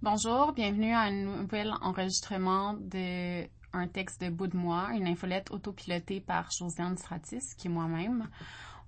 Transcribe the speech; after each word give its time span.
Bonjour, 0.00 0.52
bienvenue 0.52 0.94
à 0.94 1.00
un 1.00 1.10
nouvel 1.10 1.74
enregistrement 1.82 2.74
de 2.74 3.48
un 3.72 3.88
texte 3.88 4.20
de 4.22 4.28
bout 4.30 4.46
de 4.46 4.56
moi, 4.56 4.90
une 4.94 5.08
infolette 5.08 5.50
autopilotée 5.50 6.20
par 6.20 6.52
Josiane 6.52 6.96
Stratis, 6.96 7.56
qui 7.56 7.66
est 7.66 7.70
moi-même. 7.70 8.28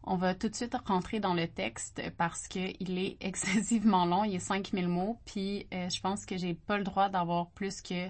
On 0.04 0.14
va 0.14 0.36
tout 0.36 0.48
de 0.48 0.54
suite 0.54 0.76
rentrer 0.86 1.18
dans 1.18 1.34
le 1.34 1.48
texte 1.48 2.00
parce 2.16 2.46
qu'il 2.46 2.96
est 2.96 3.16
excessivement 3.26 4.06
long, 4.06 4.22
il 4.22 4.36
est 4.36 4.38
5000 4.38 4.86
mots, 4.86 5.18
puis 5.24 5.66
euh, 5.74 5.88
je 5.88 6.00
pense 6.00 6.24
que 6.24 6.36
j'ai 6.36 6.54
pas 6.54 6.78
le 6.78 6.84
droit 6.84 7.08
d'avoir 7.08 7.50
plus 7.50 7.82
que 7.82 8.08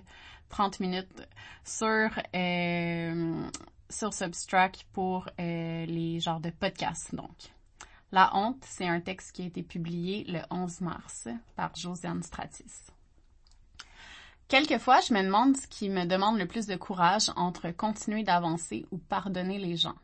30 0.50 0.80
minutes 0.80 1.26
sur 1.64 2.10
euh, 2.36 3.48
sur 3.88 4.12
Substract 4.12 4.84
pour 4.92 5.26
euh, 5.40 5.86
les 5.86 6.20
genres 6.20 6.40
de 6.40 6.50
podcasts, 6.50 7.14
donc. 7.14 7.50
La 8.12 8.36
honte, 8.36 8.64
c'est 8.66 8.88
un 8.88 9.00
texte 9.00 9.32
qui 9.32 9.42
a 9.42 9.46
été 9.46 9.62
publié 9.62 10.24
le 10.24 10.40
11 10.50 10.80
mars 10.80 11.28
par 11.54 11.74
Josiane 11.76 12.22
Stratis. 12.24 12.90
Quelquefois, 14.48 15.00
je 15.00 15.14
me 15.14 15.22
demande 15.22 15.56
ce 15.56 15.68
qui 15.68 15.88
me 15.88 16.04
demande 16.06 16.36
le 16.36 16.46
plus 16.46 16.66
de 16.66 16.74
courage 16.74 17.30
entre 17.36 17.70
continuer 17.70 18.24
d'avancer 18.24 18.84
ou 18.90 18.98
pardonner 18.98 19.58
les 19.58 19.76
gens. 19.76 19.94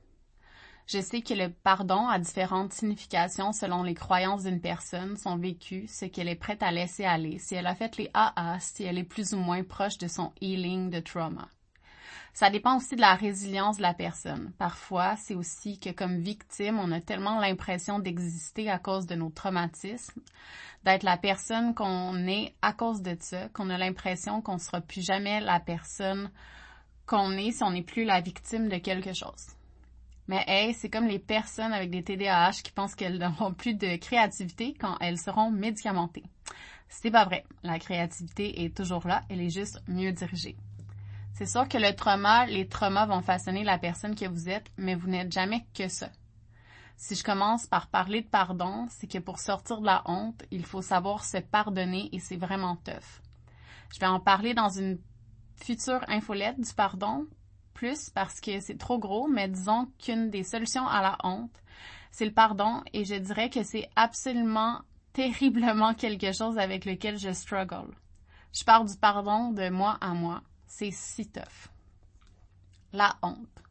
Je 0.86 1.00
sais 1.00 1.20
que 1.20 1.34
le 1.34 1.50
pardon 1.50 2.06
a 2.06 2.20
différentes 2.20 2.72
significations 2.72 3.52
selon 3.52 3.82
les 3.82 3.94
croyances 3.94 4.44
d'une 4.44 4.60
personne, 4.60 5.16
son 5.16 5.36
vécu, 5.36 5.88
ce 5.88 6.04
qu'elle 6.04 6.28
est 6.28 6.36
prête 6.36 6.62
à 6.62 6.70
laisser 6.70 7.04
aller, 7.04 7.40
si 7.40 7.56
elle 7.56 7.66
a 7.66 7.74
fait 7.74 7.96
les 7.96 8.08
AA, 8.14 8.60
si 8.60 8.84
elle 8.84 8.98
est 8.98 9.02
plus 9.02 9.34
ou 9.34 9.38
moins 9.38 9.64
proche 9.64 9.98
de 9.98 10.06
son 10.06 10.32
healing 10.40 10.90
de 10.90 11.00
trauma. 11.00 11.48
Ça 12.36 12.50
dépend 12.50 12.76
aussi 12.76 12.96
de 12.96 13.00
la 13.00 13.14
résilience 13.14 13.78
de 13.78 13.82
la 13.82 13.94
personne. 13.94 14.52
Parfois, 14.58 15.16
c'est 15.16 15.34
aussi 15.34 15.80
que 15.80 15.88
comme 15.88 16.18
victime, 16.18 16.78
on 16.78 16.92
a 16.92 17.00
tellement 17.00 17.40
l'impression 17.40 17.98
d'exister 17.98 18.68
à 18.68 18.78
cause 18.78 19.06
de 19.06 19.14
nos 19.14 19.30
traumatismes, 19.30 20.20
d'être 20.84 21.02
la 21.02 21.16
personne 21.16 21.74
qu'on 21.74 22.26
est 22.26 22.54
à 22.60 22.74
cause 22.74 23.00
de 23.00 23.16
ça, 23.18 23.48
qu'on 23.54 23.70
a 23.70 23.78
l'impression 23.78 24.42
qu'on 24.42 24.58
sera 24.58 24.82
plus 24.82 25.02
jamais 25.02 25.40
la 25.40 25.60
personne 25.60 26.30
qu'on 27.06 27.30
est 27.32 27.52
si 27.52 27.62
on 27.62 27.70
n'est 27.70 27.80
plus 27.80 28.04
la 28.04 28.20
victime 28.20 28.68
de 28.68 28.76
quelque 28.76 29.14
chose. 29.14 29.46
Mais 30.28 30.44
hey, 30.46 30.74
c'est 30.74 30.90
comme 30.90 31.06
les 31.06 31.18
personnes 31.18 31.72
avec 31.72 31.88
des 31.88 32.02
TDAH 32.02 32.60
qui 32.62 32.72
pensent 32.72 32.96
qu'elles 32.96 33.16
n'auront 33.16 33.54
plus 33.54 33.72
de 33.72 33.96
créativité 33.96 34.74
quand 34.78 34.98
elles 35.00 35.18
seront 35.18 35.50
médicamentées. 35.50 36.24
C'est 36.90 37.10
pas 37.10 37.24
vrai. 37.24 37.46
La 37.62 37.78
créativité 37.78 38.62
est 38.62 38.76
toujours 38.76 39.08
là, 39.08 39.22
elle 39.30 39.40
est 39.40 39.48
juste 39.48 39.80
mieux 39.88 40.12
dirigée. 40.12 40.54
C'est 41.36 41.44
sûr 41.44 41.68
que 41.68 41.76
le 41.76 41.94
trauma, 41.94 42.46
les 42.46 42.66
traumas 42.66 43.04
vont 43.04 43.20
façonner 43.20 43.62
la 43.62 43.76
personne 43.76 44.14
que 44.14 44.24
vous 44.24 44.48
êtes, 44.48 44.72
mais 44.78 44.94
vous 44.94 45.06
n'êtes 45.06 45.30
jamais 45.30 45.66
que 45.74 45.86
ça. 45.86 46.08
Si 46.96 47.14
je 47.14 47.22
commence 47.22 47.66
par 47.66 47.88
parler 47.88 48.22
de 48.22 48.26
pardon, 48.26 48.86
c'est 48.88 49.06
que 49.06 49.18
pour 49.18 49.38
sortir 49.38 49.82
de 49.82 49.84
la 49.84 50.00
honte, 50.06 50.44
il 50.50 50.64
faut 50.64 50.80
savoir 50.80 51.26
se 51.26 51.36
pardonner 51.36 52.08
et 52.12 52.20
c'est 52.20 52.38
vraiment 52.38 52.76
tough. 52.76 53.20
Je 53.92 54.00
vais 54.00 54.06
en 54.06 54.18
parler 54.18 54.54
dans 54.54 54.70
une 54.70 54.98
future 55.56 56.02
infolette 56.08 56.58
du 56.58 56.72
pardon, 56.72 57.26
plus 57.74 58.08
parce 58.08 58.40
que 58.40 58.58
c'est 58.60 58.78
trop 58.78 58.98
gros, 58.98 59.28
mais 59.28 59.46
disons 59.46 59.88
qu'une 59.98 60.30
des 60.30 60.42
solutions 60.42 60.88
à 60.88 61.02
la 61.02 61.18
honte, 61.22 61.62
c'est 62.12 62.24
le 62.24 62.32
pardon 62.32 62.82
et 62.94 63.04
je 63.04 63.14
dirais 63.14 63.50
que 63.50 63.62
c'est 63.62 63.90
absolument 63.94 64.80
terriblement 65.12 65.92
quelque 65.92 66.32
chose 66.32 66.56
avec 66.56 66.86
lequel 66.86 67.18
je 67.18 67.34
struggle. 67.34 67.94
Je 68.54 68.64
parle 68.64 68.88
du 68.88 68.96
pardon 68.96 69.52
de 69.52 69.68
moi 69.68 69.98
à 70.00 70.14
moi. 70.14 70.40
C'est 70.66 70.90
si 70.90 71.28
tough. 71.28 71.70
La 72.92 73.16
honte. 73.22 73.62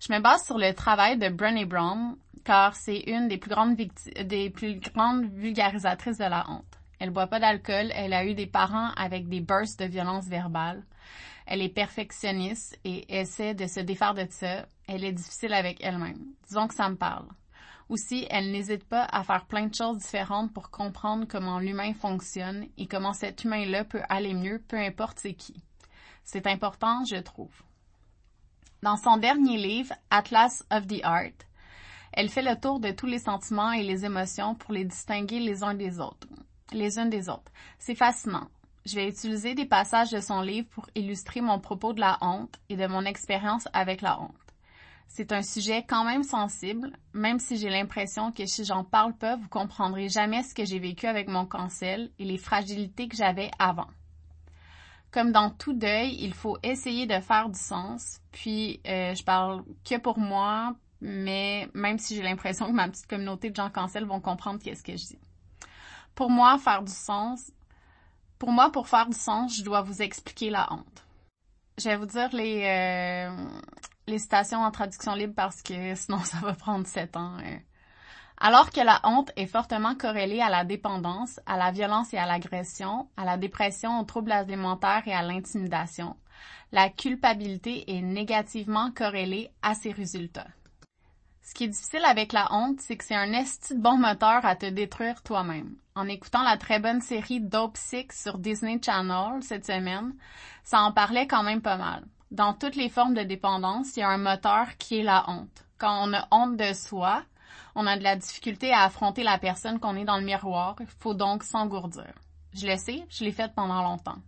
Je 0.00 0.12
me 0.12 0.20
base 0.20 0.44
sur 0.44 0.58
le 0.58 0.72
travail 0.74 1.18
de 1.18 1.28
Brené 1.28 1.64
Brown 1.64 2.16
car 2.44 2.76
c'est 2.76 3.00
une 3.00 3.28
des 3.28 3.38
plus 3.38 4.80
grandes 4.80 5.24
vulgarisatrices 5.32 6.18
de 6.18 6.24
la 6.24 6.48
honte. 6.48 6.78
Elle 6.98 7.10
boit 7.10 7.26
pas 7.26 7.40
d'alcool, 7.40 7.92
elle 7.94 8.12
a 8.12 8.24
eu 8.24 8.34
des 8.34 8.46
parents 8.46 8.90
avec 8.96 9.28
des 9.28 9.40
bursts 9.40 9.80
de 9.80 9.86
violence 9.86 10.26
verbale. 10.26 10.82
Elle 11.46 11.62
est 11.62 11.68
perfectionniste 11.68 12.78
et 12.84 13.18
essaie 13.20 13.54
de 13.54 13.66
se 13.66 13.80
défaire 13.80 14.14
de 14.14 14.26
ça. 14.30 14.66
Elle 14.86 15.04
est 15.04 15.12
difficile 15.12 15.54
avec 15.54 15.82
elle-même. 15.82 16.34
Disons 16.46 16.68
que 16.68 16.74
ça 16.74 16.88
me 16.88 16.96
parle. 16.96 17.26
Aussi, 17.88 18.26
elle 18.28 18.50
n'hésite 18.50 18.84
pas 18.84 19.04
à 19.04 19.22
faire 19.24 19.46
plein 19.46 19.66
de 19.66 19.74
choses 19.74 19.98
différentes 19.98 20.52
pour 20.52 20.70
comprendre 20.70 21.26
comment 21.26 21.58
l'humain 21.58 21.94
fonctionne 21.94 22.66
et 22.76 22.86
comment 22.86 23.14
cet 23.14 23.44
humain-là 23.44 23.84
peut 23.84 24.02
aller 24.10 24.34
mieux, 24.34 24.62
peu 24.68 24.76
importe 24.76 25.20
c'est 25.20 25.32
qui. 25.32 25.62
C'est 26.30 26.46
important, 26.46 27.06
je 27.06 27.16
trouve. 27.16 27.62
Dans 28.82 28.98
son 28.98 29.16
dernier 29.16 29.56
livre, 29.56 29.94
Atlas 30.10 30.62
of 30.70 30.86
the 30.86 31.02
Art, 31.02 31.32
elle 32.12 32.28
fait 32.28 32.42
le 32.42 32.60
tour 32.60 32.80
de 32.80 32.90
tous 32.90 33.06
les 33.06 33.18
sentiments 33.18 33.72
et 33.72 33.82
les 33.82 34.04
émotions 34.04 34.54
pour 34.54 34.74
les 34.74 34.84
distinguer 34.84 35.40
les 35.40 35.62
uns 35.62 35.72
des 35.72 36.00
autres, 36.00 36.28
les 36.74 36.98
unes 36.98 37.08
des 37.08 37.30
autres. 37.30 37.50
C'est 37.78 37.94
fascinant. 37.94 38.46
Je 38.84 38.96
vais 38.96 39.08
utiliser 39.08 39.54
des 39.54 39.64
passages 39.64 40.10
de 40.10 40.20
son 40.20 40.42
livre 40.42 40.68
pour 40.68 40.86
illustrer 40.94 41.40
mon 41.40 41.60
propos 41.60 41.94
de 41.94 42.00
la 42.00 42.18
honte 42.20 42.60
et 42.68 42.76
de 42.76 42.86
mon 42.86 43.06
expérience 43.06 43.66
avec 43.72 44.02
la 44.02 44.20
honte. 44.20 44.34
C'est 45.06 45.32
un 45.32 45.42
sujet 45.42 45.86
quand 45.88 46.04
même 46.04 46.24
sensible, 46.24 46.92
même 47.14 47.38
si 47.38 47.56
j'ai 47.56 47.70
l'impression 47.70 48.32
que 48.32 48.44
si 48.44 48.66
j'en 48.66 48.84
parle 48.84 49.14
pas, 49.14 49.36
vous 49.36 49.48
comprendrez 49.48 50.10
jamais 50.10 50.42
ce 50.42 50.54
que 50.54 50.66
j'ai 50.66 50.78
vécu 50.78 51.06
avec 51.06 51.26
mon 51.26 51.46
cancel 51.46 52.10
et 52.18 52.26
les 52.26 52.36
fragilités 52.36 53.08
que 53.08 53.16
j'avais 53.16 53.50
avant 53.58 53.88
comme 55.10 55.32
dans 55.32 55.50
tout 55.50 55.72
deuil, 55.72 56.16
il 56.20 56.34
faut 56.34 56.58
essayer 56.62 57.06
de 57.06 57.18
faire 57.20 57.48
du 57.48 57.58
sens. 57.58 58.20
Puis, 58.32 58.80
euh, 58.86 59.14
je 59.14 59.24
parle 59.24 59.64
que 59.88 59.98
pour 59.98 60.18
moi, 60.18 60.74
mais 61.00 61.68
même 61.74 61.98
si 61.98 62.16
j'ai 62.16 62.22
l'impression 62.22 62.66
que 62.66 62.72
ma 62.72 62.88
petite 62.88 63.06
communauté 63.06 63.50
de 63.50 63.56
gens 63.56 63.70
cancel 63.70 64.04
vont 64.04 64.20
comprendre 64.20 64.60
qu'est-ce 64.62 64.82
que 64.82 64.92
je 64.92 65.06
dis. 65.06 65.18
Pour 66.14 66.30
moi, 66.30 66.58
faire 66.58 66.82
du 66.82 66.92
sens, 66.92 67.52
pour 68.38 68.50
moi, 68.50 68.70
pour 68.70 68.88
faire 68.88 69.06
du 69.06 69.16
sens, 69.16 69.56
je 69.56 69.64
dois 69.64 69.82
vous 69.82 70.02
expliquer 70.02 70.50
la 70.50 70.72
honte. 70.72 71.04
Je 71.78 71.88
vais 71.88 71.96
vous 71.96 72.06
dire 72.06 72.28
les, 72.32 72.64
euh, 72.64 73.48
les 74.06 74.18
citations 74.18 74.62
en 74.62 74.70
traduction 74.70 75.14
libre 75.14 75.34
parce 75.34 75.62
que 75.62 75.94
sinon 75.94 76.18
ça 76.24 76.38
va 76.38 76.54
prendre 76.54 76.86
sept 76.86 77.16
ans. 77.16 77.36
Euh. 77.38 77.58
Alors 78.40 78.70
que 78.70 78.80
la 78.80 79.00
honte 79.02 79.32
est 79.36 79.46
fortement 79.46 79.96
corrélée 79.96 80.40
à 80.40 80.48
la 80.48 80.64
dépendance, 80.64 81.40
à 81.44 81.56
la 81.56 81.72
violence 81.72 82.14
et 82.14 82.18
à 82.18 82.26
l'agression, 82.26 83.08
à 83.16 83.24
la 83.24 83.36
dépression, 83.36 83.98
aux 83.98 84.04
troubles 84.04 84.30
alimentaires 84.30 85.02
et 85.06 85.12
à 85.12 85.22
l'intimidation, 85.22 86.16
la 86.70 86.88
culpabilité 86.88 87.84
est 87.96 88.02
négativement 88.02 88.92
corrélée 88.92 89.50
à 89.62 89.74
ces 89.74 89.90
résultats. 89.90 90.46
Ce 91.42 91.54
qui 91.54 91.64
est 91.64 91.68
difficile 91.68 92.04
avec 92.04 92.32
la 92.32 92.46
honte, 92.52 92.78
c'est 92.80 92.96
que 92.96 93.04
c'est 93.04 93.16
un 93.16 93.32
esti 93.32 93.74
bon 93.74 93.96
moteur 93.96 94.44
à 94.44 94.54
te 94.54 94.66
détruire 94.66 95.22
toi-même. 95.22 95.74
En 95.96 96.06
écoutant 96.06 96.42
la 96.42 96.58
très 96.58 96.78
bonne 96.78 97.00
série 97.00 97.40
Dope 97.40 97.76
Six 97.76 98.08
sur 98.12 98.38
Disney 98.38 98.78
Channel 98.84 99.42
cette 99.42 99.66
semaine, 99.66 100.12
ça 100.62 100.82
en 100.82 100.92
parlait 100.92 101.26
quand 101.26 101.42
même 101.42 101.62
pas 101.62 101.78
mal. 101.78 102.04
Dans 102.30 102.52
toutes 102.52 102.76
les 102.76 102.90
formes 102.90 103.14
de 103.14 103.22
dépendance, 103.22 103.96
il 103.96 104.00
y 104.00 104.02
a 104.02 104.10
un 104.10 104.18
moteur 104.18 104.76
qui 104.76 104.98
est 104.98 105.02
la 105.02 105.24
honte. 105.28 105.64
Quand 105.78 106.06
on 106.06 106.12
a 106.12 106.28
honte 106.30 106.58
de 106.58 106.74
soi, 106.74 107.22
on 107.74 107.86
a 107.86 107.96
de 107.96 108.02
la 108.02 108.16
difficulté 108.16 108.72
à 108.72 108.82
affronter 108.82 109.22
la 109.22 109.38
personne 109.38 109.78
qu'on 109.78 109.96
est 109.96 110.04
dans 110.04 110.18
le 110.18 110.24
miroir. 110.24 110.76
Il 110.80 110.86
faut 110.86 111.14
donc 111.14 111.44
s'engourdir. 111.44 112.12
Je 112.54 112.66
le 112.66 112.76
sais, 112.76 113.04
je 113.10 113.24
l'ai 113.24 113.32
fait 113.32 113.52
pendant 113.54 113.82
longtemps. 113.82 114.18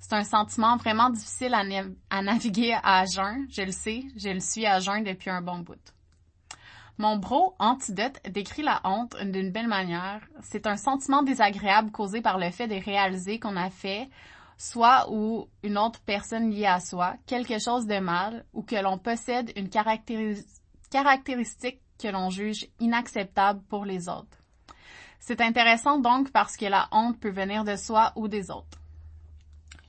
C'est 0.00 0.14
un 0.14 0.24
sentiment 0.24 0.76
vraiment 0.76 1.10
difficile 1.10 1.54
à, 1.54 2.22
naviguer 2.22 2.76
à 2.82 3.04
jeun. 3.04 3.46
Je 3.50 3.62
le 3.62 3.72
sais, 3.72 4.04
je 4.16 4.28
le 4.28 4.40
suis 4.40 4.64
à 4.64 4.80
jeun 4.80 5.02
depuis 5.02 5.30
un 5.30 5.42
bon 5.42 5.58
bout. 5.58 5.74
Mon 6.98 7.16
bro 7.16 7.54
Antidote 7.58 8.20
décrit 8.28 8.62
la 8.62 8.80
honte 8.84 9.16
d'une 9.22 9.50
belle 9.50 9.68
manière. 9.68 10.20
C'est 10.42 10.66
un 10.66 10.76
sentiment 10.76 11.22
désagréable 11.22 11.90
causé 11.90 12.20
par 12.20 12.38
le 12.38 12.50
fait 12.50 12.66
de 12.66 12.74
réaliser 12.74 13.38
qu'on 13.38 13.56
a 13.56 13.70
fait, 13.70 14.08
soit 14.56 15.06
ou 15.10 15.48
une 15.62 15.78
autre 15.78 16.00
personne 16.00 16.50
liée 16.50 16.66
à 16.66 16.80
soi, 16.80 17.14
quelque 17.26 17.60
chose 17.60 17.86
de 17.86 18.00
mal 18.00 18.44
ou 18.52 18.62
que 18.62 18.76
l'on 18.76 18.98
possède 18.98 19.52
une 19.56 19.70
caractéristique 19.70 21.80
que 21.98 22.08
l'on 22.08 22.30
juge 22.30 22.66
inacceptable 22.80 23.62
pour 23.68 23.84
les 23.84 24.08
autres. 24.08 24.38
C'est 25.20 25.40
intéressant 25.40 25.98
donc 25.98 26.30
parce 26.30 26.56
que 26.56 26.66
la 26.66 26.88
honte 26.92 27.18
peut 27.18 27.30
venir 27.30 27.64
de 27.64 27.76
soi 27.76 28.12
ou 28.16 28.28
des 28.28 28.50
autres. 28.50 28.78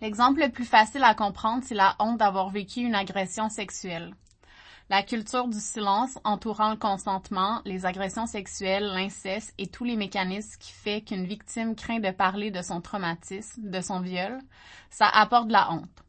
L'exemple 0.02 0.42
le 0.42 0.50
plus 0.50 0.66
facile 0.66 1.04
à 1.04 1.14
comprendre, 1.14 1.64
c'est 1.66 1.76
la 1.76 1.96
honte 2.00 2.18
d'avoir 2.18 2.50
vécu 2.50 2.82
une 2.82 2.96
agression 2.96 3.50
sexuelle. 3.50 4.14
La 4.90 5.04
culture 5.04 5.48
du 5.48 5.60
silence 5.60 6.18
entourant 6.24 6.72
le 6.72 6.78
consentement, 6.78 7.62
les 7.64 7.86
agressions 7.86 8.26
sexuelles, 8.26 8.86
l'inceste 8.86 9.54
et 9.60 9.68
tous 9.68 9.84
les 9.84 9.96
mécanismes 9.96 10.58
qui 10.60 10.72
fait 10.72 11.02
qu'une 11.02 11.26
victime 11.26 11.76
craint 11.76 12.00
de 12.00 12.10
parler 12.10 12.50
de 12.50 12.64
son 12.64 12.82
traumatisme, 12.82 13.70
de 13.70 13.82
son 13.82 14.00
viol, 14.00 14.40
ça 14.90 15.08
apporte 15.08 15.48
de 15.48 15.54
la 15.54 15.72
honte. 15.72 16.04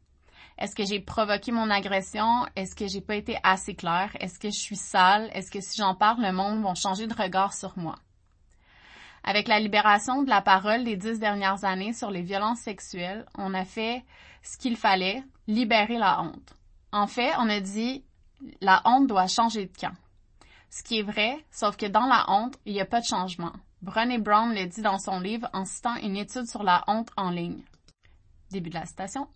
Est-ce 0.61 0.75
que 0.75 0.85
j'ai 0.85 0.99
provoqué 0.99 1.51
mon 1.51 1.71
agression? 1.71 2.45
Est-ce 2.55 2.75
que 2.75 2.87
j'ai 2.87 3.01
pas 3.01 3.15
été 3.15 3.35
assez 3.41 3.73
claire? 3.73 4.15
Est-ce 4.19 4.37
que 4.37 4.51
je 4.51 4.59
suis 4.59 4.75
sale? 4.75 5.31
Est-ce 5.33 5.49
que 5.49 5.59
si 5.59 5.77
j'en 5.77 5.95
parle, 5.95 6.21
le 6.21 6.31
monde 6.31 6.61
va 6.61 6.75
changer 6.75 7.07
de 7.07 7.15
regard 7.15 7.55
sur 7.55 7.75
moi? 7.79 7.95
Avec 9.23 9.47
la 9.47 9.59
libération 9.59 10.21
de 10.21 10.29
la 10.29 10.43
parole 10.43 10.83
des 10.83 10.97
dix 10.97 11.17
dernières 11.17 11.65
années 11.65 11.93
sur 11.93 12.11
les 12.11 12.21
violences 12.21 12.59
sexuelles, 12.59 13.25
on 13.39 13.55
a 13.55 13.65
fait 13.65 14.05
ce 14.43 14.55
qu'il 14.59 14.77
fallait, 14.77 15.23
libérer 15.47 15.97
la 15.97 16.21
honte. 16.21 16.53
En 16.91 17.07
fait, 17.07 17.31
on 17.39 17.49
a 17.49 17.59
dit 17.59 18.05
la 18.61 18.83
honte 18.85 19.07
doit 19.07 19.25
changer 19.25 19.65
de 19.65 19.75
camp. 19.75 19.95
Ce 20.69 20.83
qui 20.83 20.99
est 20.99 21.03
vrai, 21.03 21.43
sauf 21.49 21.75
que 21.75 21.87
dans 21.87 22.05
la 22.05 22.25
honte, 22.29 22.59
il 22.67 22.73
n'y 22.73 22.81
a 22.81 22.85
pas 22.85 23.01
de 23.01 23.05
changement. 23.05 23.53
Brené 23.81 24.19
Brown 24.19 24.53
le 24.53 24.67
dit 24.67 24.83
dans 24.83 24.99
son 24.99 25.21
livre 25.21 25.49
en 25.53 25.65
citant 25.65 25.95
une 25.95 26.17
étude 26.17 26.45
sur 26.45 26.61
la 26.61 26.83
honte 26.85 27.09
en 27.17 27.31
ligne. 27.31 27.63
Début 28.51 28.69
de 28.69 28.75
la 28.75 28.85
citation. 28.85 29.27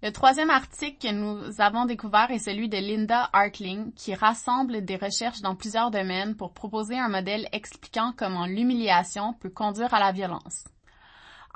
Le 0.00 0.12
troisième 0.12 0.50
article 0.50 1.08
que 1.08 1.12
nous 1.12 1.60
avons 1.60 1.84
découvert 1.84 2.30
est 2.30 2.38
celui 2.38 2.68
de 2.68 2.76
Linda 2.76 3.28
Hartling, 3.32 3.92
qui 3.94 4.14
rassemble 4.14 4.84
des 4.84 4.94
recherches 4.94 5.40
dans 5.40 5.56
plusieurs 5.56 5.90
domaines 5.90 6.36
pour 6.36 6.52
proposer 6.52 6.96
un 6.96 7.08
modèle 7.08 7.48
expliquant 7.50 8.12
comment 8.16 8.46
l'humiliation 8.46 9.32
peut 9.40 9.50
conduire 9.50 9.92
à 9.92 9.98
la 9.98 10.12
violence. 10.12 10.68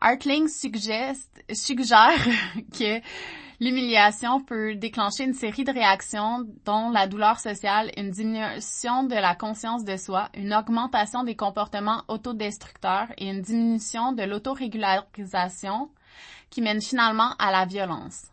Hartling 0.00 0.48
suggère 0.48 1.14
que 2.76 3.00
l'humiliation 3.60 4.40
peut 4.40 4.74
déclencher 4.74 5.22
une 5.22 5.34
série 5.34 5.62
de 5.62 5.72
réactions 5.72 6.44
dont 6.64 6.90
la 6.90 7.06
douleur 7.06 7.38
sociale, 7.38 7.92
une 7.96 8.10
diminution 8.10 9.04
de 9.04 9.14
la 9.14 9.36
conscience 9.36 9.84
de 9.84 9.96
soi, 9.96 10.30
une 10.34 10.52
augmentation 10.52 11.22
des 11.22 11.36
comportements 11.36 12.02
autodestructeurs 12.08 13.06
et 13.18 13.28
une 13.28 13.42
diminution 13.42 14.10
de 14.10 14.24
l'autorégularisation 14.24 15.90
qui 16.50 16.60
mène 16.60 16.82
finalement 16.82 17.36
à 17.38 17.52
la 17.52 17.66
violence. 17.66 18.31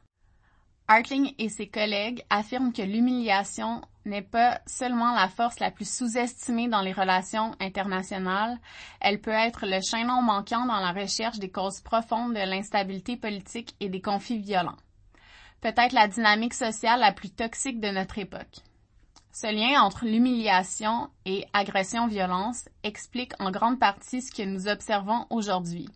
Hartling 0.92 1.36
et 1.38 1.50
ses 1.50 1.68
collègues 1.68 2.24
affirment 2.32 2.74
que 2.74 2.82
l'humiliation 2.82 3.82
n'est 4.06 4.24
pas 4.24 4.60
seulement 4.66 5.14
la 5.14 5.28
force 5.28 5.60
la 5.60 5.70
plus 5.70 5.88
sous-estimée 5.88 6.68
dans 6.68 6.82
les 6.82 6.94
relations 6.94 7.52
internationales, 7.60 8.58
elle 9.00 9.22
peut 9.22 9.30
être 9.30 9.68
le 9.68 9.82
chaînon 9.82 10.24
manquant 10.24 10.66
dans 10.66 10.80
la 10.80 10.92
recherche 10.92 11.38
des 11.38 11.52
causes 11.52 11.82
profondes 11.82 12.34
de 12.34 12.40
l'instabilité 12.40 13.18
politique 13.18 13.76
et 13.80 13.88
des 13.88 14.02
conflits 14.02 14.40
violents. 14.40 14.78
Peut-être 15.62 15.94
la 15.94 16.08
dynamique 16.08 16.56
sociale 16.56 17.02
la 17.02 17.12
plus 17.12 17.30
toxique 17.30 17.80
de 17.80 17.90
notre 17.90 18.18
époque. 18.18 18.64
Ce 19.32 19.46
lien 19.46 19.84
entre 19.84 20.06
l'humiliation 20.06 21.12
et 21.26 21.46
agression-violence 21.54 22.68
explique 22.82 23.34
en 23.40 23.52
grande 23.52 23.78
partie 23.80 24.24
ce 24.24 24.32
que 24.32 24.42
nous 24.42 24.68
observons 24.68 25.28
aujourd'hui. 25.30 25.88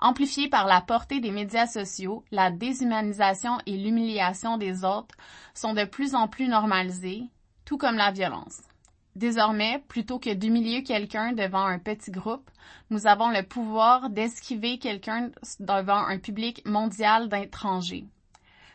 Amplifiés 0.00 0.48
par 0.48 0.66
la 0.66 0.80
portée 0.80 1.20
des 1.20 1.32
médias 1.32 1.66
sociaux, 1.66 2.24
la 2.30 2.52
déshumanisation 2.52 3.58
et 3.66 3.76
l'humiliation 3.76 4.56
des 4.56 4.84
autres 4.84 5.16
sont 5.54 5.74
de 5.74 5.84
plus 5.84 6.14
en 6.14 6.28
plus 6.28 6.46
normalisées, 6.46 7.24
tout 7.64 7.78
comme 7.78 7.96
la 7.96 8.12
violence. 8.12 8.62
Désormais, 9.16 9.82
plutôt 9.88 10.20
que 10.20 10.32
d'humilier 10.32 10.84
quelqu'un 10.84 11.32
devant 11.32 11.64
un 11.64 11.80
petit 11.80 12.12
groupe, 12.12 12.48
nous 12.90 13.08
avons 13.08 13.30
le 13.30 13.42
pouvoir 13.42 14.10
d'esquiver 14.10 14.78
quelqu'un 14.78 15.30
devant 15.58 16.06
un 16.06 16.18
public 16.18 16.62
mondial 16.64 17.28
d'étrangers. 17.28 18.06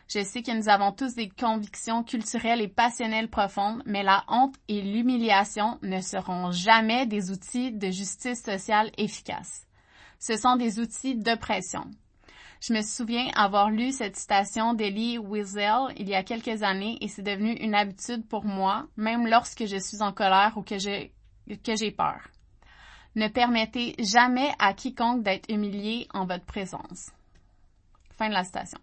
Je 0.08 0.22
sais 0.22 0.42
que 0.42 0.54
nous 0.54 0.68
avons 0.68 0.92
tous 0.92 1.14
des 1.14 1.30
convictions 1.30 2.04
culturelles 2.04 2.60
et 2.60 2.68
passionnelles 2.68 3.30
profondes, 3.30 3.82
mais 3.86 4.02
la 4.02 4.24
honte 4.28 4.56
et 4.68 4.82
l'humiliation 4.82 5.78
ne 5.80 6.02
seront 6.02 6.50
jamais 6.50 7.06
des 7.06 7.30
outils 7.30 7.72
de 7.72 7.90
justice 7.90 8.42
sociale 8.42 8.90
efficaces. 8.98 9.66
Ce 10.26 10.38
sont 10.38 10.56
des 10.56 10.80
outils 10.80 11.16
d'oppression. 11.16 11.84
Je 12.62 12.72
me 12.72 12.80
souviens 12.80 13.30
avoir 13.36 13.70
lu 13.70 13.92
cette 13.92 14.16
citation 14.16 14.72
d'Elie 14.72 15.18
Wiesel 15.18 15.92
il 15.98 16.08
y 16.08 16.14
a 16.14 16.22
quelques 16.22 16.62
années 16.62 16.96
et 17.02 17.08
c'est 17.08 17.20
devenu 17.20 17.52
une 17.52 17.74
habitude 17.74 18.26
pour 18.26 18.46
moi, 18.46 18.86
même 18.96 19.26
lorsque 19.26 19.66
je 19.66 19.76
suis 19.76 20.00
en 20.00 20.12
colère 20.12 20.54
ou 20.56 20.62
que 20.62 20.78
j'ai, 20.78 21.12
que 21.46 21.90
peur. 21.90 22.22
Ne 23.16 23.28
permettez 23.28 23.96
jamais 23.98 24.50
à 24.58 24.72
quiconque 24.72 25.22
d'être 25.22 25.50
humilié 25.50 26.08
en 26.14 26.24
votre 26.24 26.46
présence. 26.46 27.10
Fin 28.16 28.30
de 28.30 28.32
la 28.32 28.44
citation. 28.44 28.80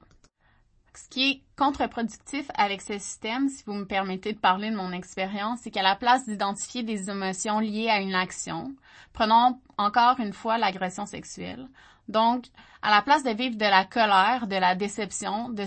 Ce 0.93 1.07
qui 1.07 1.29
est 1.29 1.41
contre-productif 1.57 2.47
avec 2.53 2.81
ce 2.81 2.97
système, 2.97 3.47
si 3.47 3.63
vous 3.65 3.73
me 3.73 3.85
permettez 3.85 4.33
de 4.33 4.39
parler 4.39 4.69
de 4.69 4.75
mon 4.75 4.91
expérience, 4.91 5.59
c'est 5.61 5.71
qu'à 5.71 5.83
la 5.83 5.95
place 5.95 6.25
d'identifier 6.25 6.83
des 6.83 7.09
émotions 7.09 7.59
liées 7.59 7.89
à 7.89 8.01
une 8.01 8.13
action, 8.13 8.75
prenons 9.13 9.59
encore 9.77 10.19
une 10.19 10.33
fois 10.33 10.57
l'agression 10.57 11.05
sexuelle. 11.05 11.69
Donc, 12.09 12.47
à 12.81 12.91
la 12.91 13.01
place 13.01 13.23
de 13.23 13.31
vivre 13.31 13.55
de 13.55 13.65
la 13.65 13.85
colère, 13.85 14.47
de 14.47 14.57
la 14.57 14.75
déception, 14.75 15.49
de, 15.49 15.63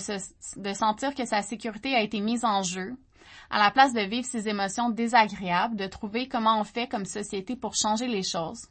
de 0.60 0.72
sentir 0.74 1.14
que 1.14 1.24
sa 1.24 1.40
sécurité 1.40 1.94
a 1.94 2.02
été 2.02 2.20
mise 2.20 2.44
en 2.44 2.62
jeu, 2.62 2.94
à 3.50 3.58
la 3.58 3.70
place 3.70 3.94
de 3.94 4.00
vivre 4.00 4.26
ces 4.26 4.48
émotions 4.48 4.90
désagréables, 4.90 5.76
de 5.76 5.86
trouver 5.86 6.28
comment 6.28 6.60
on 6.60 6.64
fait 6.64 6.86
comme 6.86 7.06
société 7.06 7.56
pour 7.56 7.74
changer 7.76 8.08
les 8.08 8.22
choses, 8.22 8.66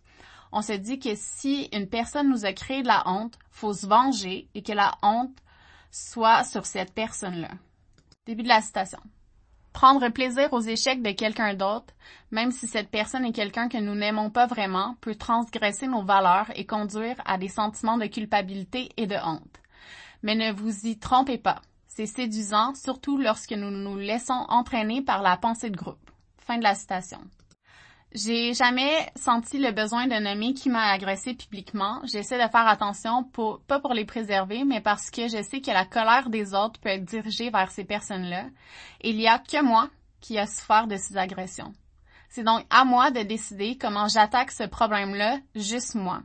on 0.51 0.61
se 0.61 0.73
dit 0.73 0.99
que 0.99 1.15
si 1.15 1.67
une 1.73 1.89
personne 1.89 2.29
nous 2.29 2.45
a 2.45 2.53
créé 2.53 2.83
de 2.83 2.87
la 2.87 3.01
honte, 3.07 3.39
faut 3.49 3.73
se 3.73 3.87
venger 3.87 4.49
et 4.53 4.61
que 4.61 4.71
la 4.71 4.91
honte 5.01 5.35
soit 5.93 6.43
sur 6.43 6.65
cette 6.65 6.91
personne-là. 6.93 7.51
Début 8.25 8.41
de 8.41 8.47
la 8.47 8.61
citation. 8.61 8.99
Prendre 9.73 10.09
plaisir 10.09 10.51
aux 10.51 10.59
échecs 10.59 11.03
de 11.03 11.11
quelqu'un 11.11 11.53
d'autre, 11.53 11.93
même 12.31 12.51
si 12.51 12.67
cette 12.67 12.89
personne 12.89 13.25
est 13.25 13.31
quelqu'un 13.31 13.69
que 13.69 13.77
nous 13.77 13.93
n'aimons 13.93 14.31
pas 14.31 14.47
vraiment, 14.47 14.95
peut 15.01 15.15
transgresser 15.15 15.87
nos 15.87 16.03
valeurs 16.03 16.51
et 16.55 16.65
conduire 16.65 17.15
à 17.25 17.37
des 17.37 17.47
sentiments 17.47 17.97
de 17.97 18.07
culpabilité 18.07 18.89
et 18.97 19.05
de 19.05 19.15
honte. 19.23 19.61
Mais 20.23 20.35
ne 20.35 20.51
vous 20.51 20.87
y 20.87 20.97
trompez 20.97 21.37
pas. 21.37 21.61
C'est 21.87 22.07
séduisant, 22.07 22.73
surtout 22.73 23.19
lorsque 23.19 23.53
nous 23.53 23.69
nous 23.69 23.97
laissons 23.97 24.45
entraîner 24.49 25.03
par 25.03 25.21
la 25.21 25.37
pensée 25.37 25.69
de 25.69 25.77
groupe. 25.77 26.09
Fin 26.39 26.57
de 26.57 26.63
la 26.63 26.73
citation. 26.73 27.19
J'ai 28.15 28.53
jamais 28.53 29.11
senti 29.15 29.57
le 29.57 29.71
besoin 29.71 30.05
de 30.05 30.13
nommer 30.13 30.53
qui 30.53 30.69
m'a 30.69 30.91
agressé 30.91 31.33
publiquement. 31.33 31.99
J'essaie 32.03 32.35
de 32.35 32.51
faire 32.51 32.67
attention, 32.67 33.23
pas 33.67 33.79
pour 33.79 33.95
les 33.95 34.05
préserver, 34.05 34.65
mais 34.65 34.81
parce 34.81 35.09
que 35.09 35.27
je 35.27 35.41
sais 35.41 35.61
que 35.61 35.71
la 35.71 35.85
colère 35.85 36.29
des 36.29 36.53
autres 36.53 36.79
peut 36.79 36.89
être 36.89 37.05
dirigée 37.05 37.49
vers 37.49 37.71
ces 37.71 37.83
personnes-là. 37.83 38.45
Il 39.01 39.19
y 39.19 39.27
a 39.27 39.39
que 39.39 39.63
moi 39.63 39.89
qui 40.21 40.37
a 40.37 40.45
souffert 40.45 40.85
de 40.85 40.95
ces 40.95 41.17
agressions. 41.17 41.73
C'est 42.29 42.43
donc 42.43 42.65
à 42.69 42.85
moi 42.85 43.09
de 43.09 43.23
décider 43.23 43.79
comment 43.79 44.07
j'attaque 44.07 44.51
ce 44.51 44.63
problème-là, 44.63 45.39
juste 45.55 45.95
moi. 45.95 46.21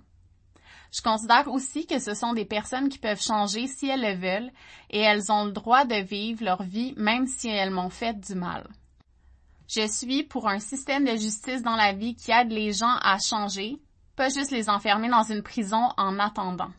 Je 0.92 1.00
considère 1.00 1.48
aussi 1.48 1.86
que 1.86 1.98
ce 1.98 2.12
sont 2.12 2.34
des 2.34 2.44
personnes 2.44 2.90
qui 2.90 2.98
peuvent 2.98 3.22
changer 3.22 3.66
si 3.66 3.88
elles 3.88 4.02
le 4.02 4.14
veulent 4.14 4.52
et 4.90 5.00
elles 5.00 5.32
ont 5.32 5.46
le 5.46 5.52
droit 5.52 5.86
de 5.86 6.02
vivre 6.02 6.44
leur 6.44 6.62
vie 6.62 6.92
même 6.98 7.26
si 7.26 7.48
elles 7.48 7.70
m'ont 7.70 7.90
fait 7.90 8.18
du 8.18 8.34
mal. 8.34 8.68
Je 9.68 9.86
suis 9.86 10.22
pour 10.22 10.48
un 10.48 10.60
système 10.60 11.04
de 11.04 11.10
justice 11.10 11.62
dans 11.62 11.76
la 11.76 11.92
vie 11.92 12.14
qui 12.14 12.30
aide 12.30 12.50
les 12.50 12.72
gens 12.72 12.96
à 13.02 13.18
changer, 13.18 13.76
pas 14.16 14.30
juste 14.30 14.50
les 14.50 14.70
enfermer 14.70 15.10
dans 15.10 15.24
une 15.24 15.42
prison 15.42 15.90
en 15.98 16.18
attendant. 16.18 16.70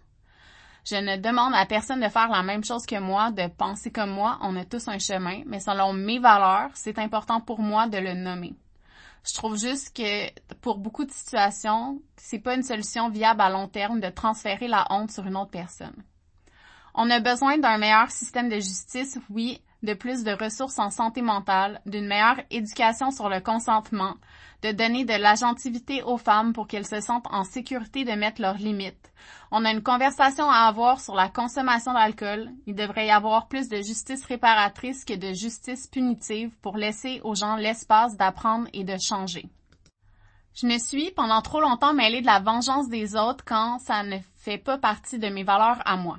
Je 0.86 0.96
ne 0.96 1.18
demande 1.18 1.54
à 1.54 1.68
personne 1.68 2.00
de 2.00 2.10
faire 2.10 2.30
la 2.30 2.42
même 2.42 2.64
chose 2.64 2.88
que 2.88 3.00
moi, 3.00 3.30
de 3.30 3.46
penser 3.48 3.92
comme 3.92 4.10
moi, 4.10 4.40
on 4.42 4.56
a 4.56 4.66
tous 4.66 4.88
un 4.88 4.98
chemin, 4.98 5.44
mais 5.46 5.60
selon 5.60 5.94
mes 5.94 6.18
valeurs, 6.18 6.72
c'est 6.74 6.98
important 6.98 7.42
pour 7.42 7.60
moi 7.60 7.88
de 7.88 8.00
le 8.00 8.14
nommer. 8.16 8.56
Je 9.24 9.36
trouve 9.36 9.56
juste 9.56 9.96
que 9.96 10.32
pour 10.62 10.80
beaucoup 10.80 11.06
de 11.06 11.12
situations, 11.12 12.02
c'est 12.16 12.40
pas 12.40 12.56
une 12.56 12.64
solution 12.64 13.10
viable 13.10 13.42
à 13.42 13.52
long 13.52 13.68
terme 13.68 14.00
de 14.00 14.10
transférer 14.10 14.68
la 14.68 14.88
honte 14.90 15.12
sur 15.12 15.28
une 15.28 15.38
autre 15.38 15.52
personne. 15.52 16.04
On 16.96 17.12
a 17.12 17.20
besoin 17.20 17.60
d'un 17.60 17.78
meilleur 17.78 18.10
système 18.10 18.50
de 18.50 18.56
justice, 18.56 19.20
oui, 19.30 19.62
de 19.84 19.94
plus 19.94 20.24
de 20.24 20.32
ressources 20.32 20.80
en 20.80 20.90
santé 20.90 21.22
mentale, 21.22 21.82
d'une 21.86 22.08
meilleure 22.08 22.42
éducation 22.50 23.12
sur 23.12 23.30
le 23.30 23.40
consentement, 23.40 24.16
de 24.62 24.72
donner 24.72 25.06
de 25.06 25.14
l'agentivité 25.14 26.04
aux 26.04 26.18
femmes 26.18 26.54
pour 26.54 26.68
qu'elles 26.68 26.88
se 26.88 27.00
sentent 27.00 27.28
en 27.32 27.44
sécurité 27.44 28.04
de 28.04 28.12
mettre 28.12 28.42
leurs 28.42 28.58
limites. 28.58 29.12
On 29.52 29.64
a 29.66 29.72
une 29.72 29.84
conversation 29.84 30.50
à 30.50 30.68
avoir 30.68 31.00
sur 31.00 31.16
la 31.16 31.30
consommation 31.30 31.94
d'alcool. 31.94 32.50
Il 32.68 32.76
devrait 32.76 33.08
y 33.08 33.12
avoir 33.12 33.48
plus 33.48 33.70
de 33.70 33.78
justice 33.78 34.26
réparatrice 34.26 35.06
que 35.06 35.16
de 35.16 35.34
justice 35.34 35.88
punitive 35.88 36.52
pour 36.62 36.78
laisser 36.78 37.22
aux 37.24 37.36
gens 37.36 37.56
l'espace 37.56 38.18
d'apprendre 38.18 38.68
et 38.74 38.84
de 38.84 38.98
changer. 38.98 39.50
Je 40.56 40.68
me 40.68 40.78
suis 40.78 41.12
pendant 41.12 41.42
trop 41.42 41.62
longtemps 41.62 41.94
mêlée 41.94 42.22
de 42.22 42.26
la 42.26 42.40
vengeance 42.40 42.90
des 42.90 43.16
autres 43.16 43.46
quand 43.46 43.80
ça 43.80 44.04
ne 44.04 44.18
fait 44.36 44.58
pas 44.58 44.78
partie 44.78 45.18
de 45.18 45.30
mes 45.30 45.44
valeurs 45.44 45.82
à 45.86 45.96
moi. 45.96 46.18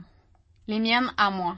Les 0.67 0.79
miennes 0.79 1.13
à 1.19 1.31
moi. 1.31 1.57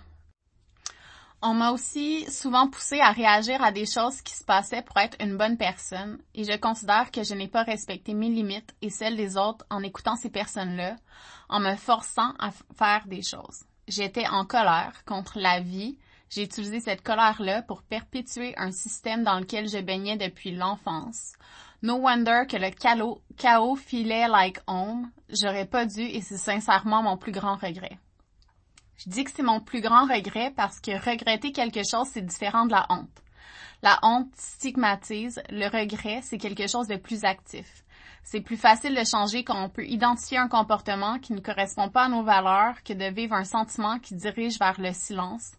On 1.44 1.54
m'a 1.54 1.72
aussi 1.72 2.24
souvent 2.30 2.68
poussé 2.68 3.00
à 3.00 3.10
réagir 3.10 3.60
à 3.64 3.72
des 3.72 3.84
choses 3.84 4.22
qui 4.22 4.32
se 4.32 4.44
passaient 4.44 4.82
pour 4.82 4.96
être 4.98 5.16
une 5.20 5.36
bonne 5.36 5.56
personne 5.56 6.18
et 6.36 6.44
je 6.44 6.56
considère 6.56 7.10
que 7.10 7.24
je 7.24 7.34
n'ai 7.34 7.48
pas 7.48 7.64
respecté 7.64 8.14
mes 8.14 8.28
limites 8.28 8.72
et 8.80 8.90
celles 8.90 9.16
des 9.16 9.36
autres 9.36 9.66
en 9.68 9.82
écoutant 9.82 10.14
ces 10.14 10.30
personnes-là, 10.30 10.94
en 11.48 11.58
me 11.58 11.74
forçant 11.74 12.32
à 12.38 12.52
faire 12.78 13.08
des 13.08 13.22
choses. 13.22 13.64
J'étais 13.88 14.28
en 14.28 14.44
colère 14.44 15.04
contre 15.04 15.40
la 15.40 15.58
vie. 15.58 15.98
J'ai 16.30 16.44
utilisé 16.44 16.78
cette 16.78 17.02
colère-là 17.02 17.62
pour 17.62 17.82
perpétuer 17.82 18.54
un 18.56 18.70
système 18.70 19.24
dans 19.24 19.40
lequel 19.40 19.68
je 19.68 19.78
baignais 19.78 20.16
depuis 20.16 20.54
l'enfance. 20.54 21.32
No 21.82 21.96
wonder 21.96 22.44
que 22.48 22.56
le 22.56 22.70
chaos, 22.70 23.76
filait 23.76 24.28
like 24.28 24.60
home. 24.68 25.10
J'aurais 25.28 25.66
pas 25.66 25.86
dû 25.86 26.02
et 26.02 26.20
c'est 26.20 26.38
sincèrement 26.38 27.02
mon 27.02 27.16
plus 27.16 27.32
grand 27.32 27.56
regret. 27.56 27.98
Je 29.04 29.10
dis 29.10 29.24
que 29.24 29.32
c'est 29.32 29.42
mon 29.42 29.58
plus 29.58 29.80
grand 29.80 30.04
regret 30.04 30.52
parce 30.54 30.78
que 30.78 30.92
regretter 30.92 31.50
quelque 31.50 31.82
chose, 31.82 32.06
c'est 32.12 32.24
différent 32.24 32.66
de 32.66 32.70
la 32.70 32.86
honte. 32.88 33.22
La 33.82 33.98
honte 34.02 34.30
stigmatise, 34.36 35.42
le 35.50 35.66
regret, 35.66 36.20
c'est 36.22 36.38
quelque 36.38 36.68
chose 36.68 36.86
de 36.86 36.94
plus 36.94 37.24
actif. 37.24 37.82
C'est 38.22 38.42
plus 38.42 38.56
facile 38.56 38.94
de 38.94 39.02
changer 39.02 39.42
quand 39.42 39.60
on 39.60 39.68
peut 39.68 39.86
identifier 39.86 40.38
un 40.38 40.46
comportement 40.46 41.18
qui 41.18 41.32
ne 41.32 41.40
correspond 41.40 41.88
pas 41.88 42.04
à 42.04 42.08
nos 42.08 42.22
valeurs 42.22 42.80
que 42.84 42.92
de 42.92 43.12
vivre 43.12 43.34
un 43.34 43.42
sentiment 43.42 43.98
qui 43.98 44.14
dirige 44.14 44.60
vers 44.60 44.80
le 44.80 44.92
silence, 44.92 45.50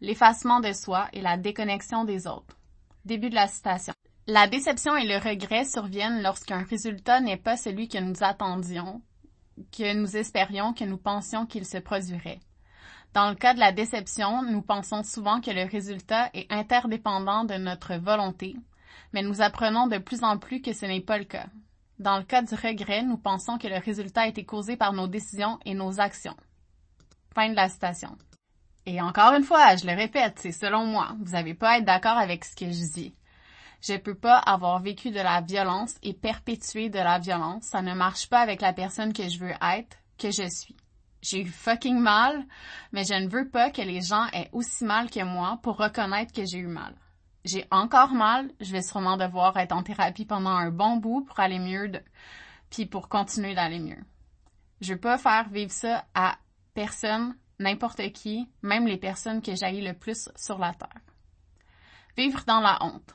l'effacement 0.00 0.60
de 0.60 0.72
soi 0.72 1.08
et 1.12 1.22
la 1.22 1.36
déconnexion 1.36 2.04
des 2.04 2.28
autres. 2.28 2.56
Début 3.04 3.30
de 3.30 3.34
la 3.34 3.48
citation. 3.48 3.94
La 4.28 4.46
déception 4.46 4.94
et 4.94 5.08
le 5.08 5.16
regret 5.16 5.64
surviennent 5.64 6.22
lorsqu'un 6.22 6.62
résultat 6.62 7.20
n'est 7.20 7.36
pas 7.36 7.56
celui 7.56 7.88
que 7.88 7.98
nous 7.98 8.22
attendions, 8.22 9.02
que 9.76 9.92
nous 9.92 10.16
espérions, 10.16 10.72
que 10.72 10.84
nous 10.84 10.98
pensions 10.98 11.46
qu'il 11.46 11.66
se 11.66 11.78
produirait. 11.78 12.38
Dans 13.14 13.28
le 13.28 13.34
cas 13.34 13.52
de 13.54 13.60
la 13.60 13.72
déception, 13.72 14.42
nous 14.42 14.62
pensons 14.62 15.02
souvent 15.02 15.40
que 15.40 15.50
le 15.50 15.68
résultat 15.68 16.30
est 16.32 16.50
interdépendant 16.50 17.44
de 17.44 17.54
notre 17.54 17.94
volonté, 17.96 18.56
mais 19.12 19.22
nous 19.22 19.42
apprenons 19.42 19.86
de 19.86 19.98
plus 19.98 20.24
en 20.24 20.38
plus 20.38 20.62
que 20.62 20.72
ce 20.72 20.86
n'est 20.86 21.00
pas 21.00 21.18
le 21.18 21.24
cas. 21.24 21.46
Dans 21.98 22.16
le 22.16 22.24
cas 22.24 22.42
du 22.42 22.54
regret, 22.54 23.02
nous 23.02 23.18
pensons 23.18 23.58
que 23.58 23.68
le 23.68 23.78
résultat 23.78 24.22
a 24.22 24.26
été 24.28 24.44
causé 24.44 24.76
par 24.76 24.92
nos 24.92 25.06
décisions 25.06 25.58
et 25.64 25.74
nos 25.74 26.00
actions. 26.00 26.36
Fin 27.34 27.50
de 27.50 27.54
la 27.54 27.68
citation. 27.68 28.16
Et 28.86 29.00
encore 29.00 29.34
une 29.34 29.44
fois, 29.44 29.76
je 29.76 29.86
le 29.86 29.94
répète, 29.94 30.38
c'est 30.38 30.52
selon 30.52 30.86
moi. 30.86 31.14
Vous 31.20 31.32
n'avez 31.32 31.54
pas 31.54 31.72
à 31.72 31.78
être 31.78 31.84
d'accord 31.84 32.18
avec 32.18 32.44
ce 32.44 32.56
que 32.56 32.66
je 32.66 32.92
dis. 32.92 33.14
Je 33.80 33.96
peux 33.96 34.14
pas 34.14 34.38
avoir 34.38 34.80
vécu 34.80 35.10
de 35.10 35.20
la 35.20 35.40
violence 35.40 35.96
et 36.02 36.14
perpétuer 36.14 36.88
de 36.88 36.98
la 36.98 37.18
violence. 37.18 37.64
Ça 37.64 37.82
ne 37.82 37.94
marche 37.94 38.28
pas 38.28 38.40
avec 38.40 38.60
la 38.60 38.72
personne 38.72 39.12
que 39.12 39.28
je 39.28 39.38
veux 39.38 39.54
être, 39.60 39.96
que 40.18 40.30
je 40.30 40.48
suis. 40.48 40.76
J'ai 41.22 41.42
eu 41.42 41.46
fucking 41.46 41.98
mal, 41.98 42.44
mais 42.90 43.04
je 43.04 43.14
ne 43.14 43.28
veux 43.28 43.48
pas 43.48 43.70
que 43.70 43.80
les 43.80 44.00
gens 44.00 44.26
aient 44.32 44.50
aussi 44.52 44.84
mal 44.84 45.08
que 45.08 45.22
moi 45.22 45.60
pour 45.62 45.76
reconnaître 45.76 46.32
que 46.32 46.44
j'ai 46.44 46.58
eu 46.58 46.66
mal. 46.66 46.94
J'ai 47.44 47.64
encore 47.70 48.12
mal, 48.12 48.50
je 48.60 48.72
vais 48.72 48.82
sûrement 48.82 49.16
devoir 49.16 49.56
être 49.56 49.72
en 49.72 49.84
thérapie 49.84 50.24
pendant 50.24 50.50
un 50.50 50.70
bon 50.70 50.96
bout 50.96 51.24
pour 51.24 51.38
aller 51.38 51.60
mieux, 51.60 51.88
de... 51.88 52.00
puis 52.70 52.86
pour 52.86 53.08
continuer 53.08 53.54
d'aller 53.54 53.78
mieux. 53.78 54.04
Je 54.80 54.94
veux 54.94 55.00
pas 55.00 55.16
faire 55.16 55.48
vivre 55.48 55.70
ça 55.70 56.04
à 56.14 56.38
personne, 56.74 57.36
n'importe 57.60 58.12
qui, 58.12 58.48
même 58.62 58.88
les 58.88 58.96
personnes 58.96 59.42
que 59.42 59.54
j'haïs 59.54 59.80
le 59.80 59.94
plus 59.94 60.28
sur 60.34 60.58
la 60.58 60.74
terre. 60.74 61.02
Vivre 62.16 62.42
dans 62.46 62.60
la 62.60 62.78
honte. 62.82 63.14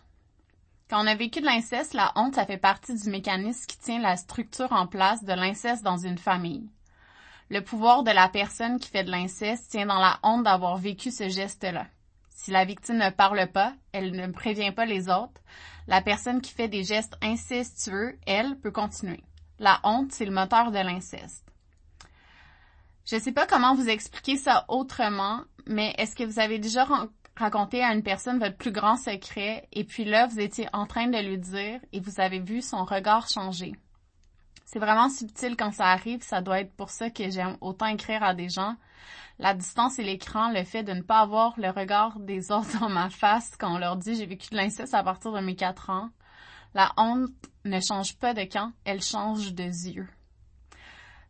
Quand 0.89 1.03
on 1.03 1.07
a 1.07 1.15
vécu 1.15 1.41
de 1.41 1.45
l'inceste, 1.45 1.93
la 1.93 2.13
honte, 2.15 2.35
ça 2.35 2.45
fait 2.45 2.57
partie 2.57 2.95
du 2.95 3.09
mécanisme 3.09 3.65
qui 3.67 3.77
tient 3.77 3.99
la 3.99 4.15
structure 4.15 4.71
en 4.71 4.87
place 4.87 5.25
de 5.25 5.33
l'inceste 5.33 5.83
dans 5.83 5.97
une 5.97 6.17
famille. 6.17 6.69
Le 7.49 7.61
pouvoir 7.61 8.03
de 8.03 8.11
la 8.11 8.27
personne 8.27 8.79
qui 8.79 8.89
fait 8.89 9.05
de 9.05 9.11
l'inceste 9.11 9.71
tient 9.71 9.85
dans 9.85 9.99
la 9.99 10.19
honte 10.23 10.43
d'avoir 10.43 10.77
vécu 10.77 11.11
ce 11.11 11.29
geste-là. 11.29 11.87
Si 12.29 12.51
la 12.51 12.65
victime 12.65 12.97
ne 12.97 13.09
parle 13.09 13.47
pas, 13.47 13.73
elle 13.93 14.11
ne 14.11 14.27
prévient 14.27 14.71
pas 14.71 14.85
les 14.85 15.09
autres, 15.09 15.41
la 15.87 16.01
personne 16.01 16.41
qui 16.41 16.53
fait 16.53 16.67
des 16.67 16.83
gestes 16.83 17.17
incestueux, 17.21 18.17
elle, 18.25 18.57
peut 18.59 18.71
continuer. 18.71 19.23
La 19.59 19.79
honte, 19.83 20.11
c'est 20.11 20.25
le 20.25 20.33
moteur 20.33 20.71
de 20.71 20.77
l'inceste. 20.77 21.45
Je 23.09 23.17
sais 23.17 23.31
pas 23.31 23.47
comment 23.47 23.73
vous 23.73 23.87
expliquer 23.87 24.35
ça 24.35 24.65
autrement, 24.67 25.41
mais 25.65 25.95
est-ce 25.97 26.15
que 26.15 26.25
vous 26.25 26.39
avez 26.39 26.59
déjà 26.59 26.85
raconté 27.37 27.81
à 27.81 27.93
une 27.93 28.03
personne 28.03 28.39
votre 28.39 28.57
plus 28.57 28.73
grand 28.73 28.97
secret 28.97 29.67
et 29.71 29.85
puis 29.85 30.03
là, 30.03 30.27
vous 30.27 30.41
étiez 30.41 30.67
en 30.73 30.85
train 30.85 31.07
de 31.07 31.17
lui 31.17 31.37
dire 31.37 31.79
et 31.93 32.01
vous 32.01 32.19
avez 32.19 32.39
vu 32.39 32.61
son 32.61 32.83
regard 32.83 33.27
changer? 33.29 33.73
C'est 34.67 34.79
vraiment 34.79 35.09
subtil 35.09 35.55
quand 35.55 35.71
ça 35.71 35.85
arrive, 35.85 36.21
ça 36.21 36.41
doit 36.41 36.59
être 36.59 36.75
pour 36.75 36.89
ça 36.89 37.09
que 37.09 37.29
j'aime 37.29 37.55
autant 37.61 37.85
écrire 37.85 38.21
à 38.21 38.33
des 38.33 38.49
gens. 38.49 38.75
La 39.39 39.53
distance 39.53 39.97
et 39.97 40.03
l'écran, 40.03 40.51
le 40.51 40.65
fait 40.65 40.83
de 40.83 40.91
ne 40.91 41.01
pas 41.01 41.21
avoir 41.21 41.53
le 41.57 41.69
regard 41.69 42.19
des 42.19 42.51
autres 42.51 42.77
dans 42.81 42.89
ma 42.89 43.09
face 43.09 43.55
quand 43.57 43.73
on 43.73 43.77
leur 43.77 43.95
dit 43.95 44.15
j'ai 44.15 44.25
vécu 44.25 44.49
de 44.49 44.57
l'inceste 44.57 44.93
à 44.93 45.03
partir 45.03 45.31
de 45.31 45.39
mes 45.39 45.55
quatre 45.55 45.89
ans. 45.89 46.09
La 46.73 46.91
honte 46.97 47.31
ne 47.63 47.79
change 47.79 48.17
pas 48.17 48.33
de 48.33 48.43
camp, 48.43 48.73
elle 48.83 49.01
change 49.01 49.53
de 49.53 49.63
yeux. 49.63 50.09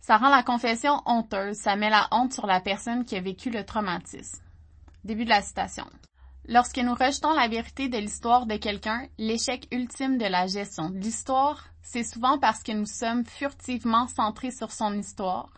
Ça 0.02 0.18
rend 0.18 0.30
la 0.30 0.42
confession 0.42 1.04
honteuse, 1.06 1.58
ça 1.58 1.76
met 1.76 1.92
la 1.92 2.08
honte 2.10 2.34
sur 2.34 2.48
la 2.48 2.60
personne 2.60 3.06
qui 3.06 3.16
a 3.16 3.22
vécu 3.22 3.52
le 3.52 3.64
traumatisme. 3.64 4.42
Début 5.04 5.26
de 5.26 5.30
la 5.30 5.44
citation. 5.44 5.86
Lorsque 6.48 6.80
nous 6.80 6.96
rejetons 6.96 7.34
la 7.34 7.48
vérité 7.48 7.88
de 7.88 8.00
l'histoire 8.00 8.48
de 8.48 8.56
quelqu'un, 8.56 9.06
l'échec 9.20 9.68
ultime 9.72 10.18
de 10.18 10.26
la 10.26 10.48
gestion 10.48 10.90
de 10.90 10.98
l'histoire, 10.98 11.66
c'est 11.90 12.04
souvent 12.04 12.38
parce 12.38 12.64
que 12.64 12.74
nous 12.74 12.86
sommes 12.86 13.26
furtivement 13.26 14.10
centrés 14.10 14.52
sur 14.52 14.74
son 14.74 14.94
histoire 14.98 15.50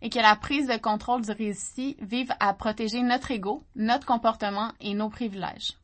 et 0.00 0.10
que 0.10 0.20
la 0.20 0.36
prise 0.36 0.68
de 0.68 0.76
contrôle 0.76 1.22
du 1.22 1.32
récit 1.32 1.96
vive 2.00 2.32
à 2.38 2.54
protéger 2.54 3.02
notre 3.02 3.32
ego, 3.32 3.64
notre 3.74 4.06
comportement 4.06 4.70
et 4.80 4.94
nos 4.94 5.08
privilèges. 5.08 5.76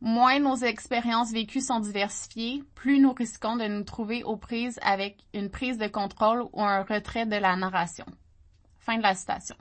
Moins 0.00 0.38
nos 0.38 0.54
expériences 0.54 1.32
vécues 1.32 1.60
sont 1.60 1.80
diversifiées, 1.80 2.62
plus 2.76 3.00
nous 3.00 3.12
risquons 3.12 3.56
de 3.56 3.66
nous 3.66 3.82
trouver 3.82 4.22
aux 4.22 4.36
prises 4.36 4.78
avec 4.82 5.16
une 5.34 5.50
prise 5.50 5.78
de 5.78 5.88
contrôle 5.88 6.44
ou 6.52 6.62
un 6.62 6.84
retrait 6.84 7.26
de 7.26 7.34
la 7.34 7.56
narration. 7.56 8.06
Fin 8.78 8.98
de 8.98 9.02
la 9.02 9.16
citation. 9.16 9.56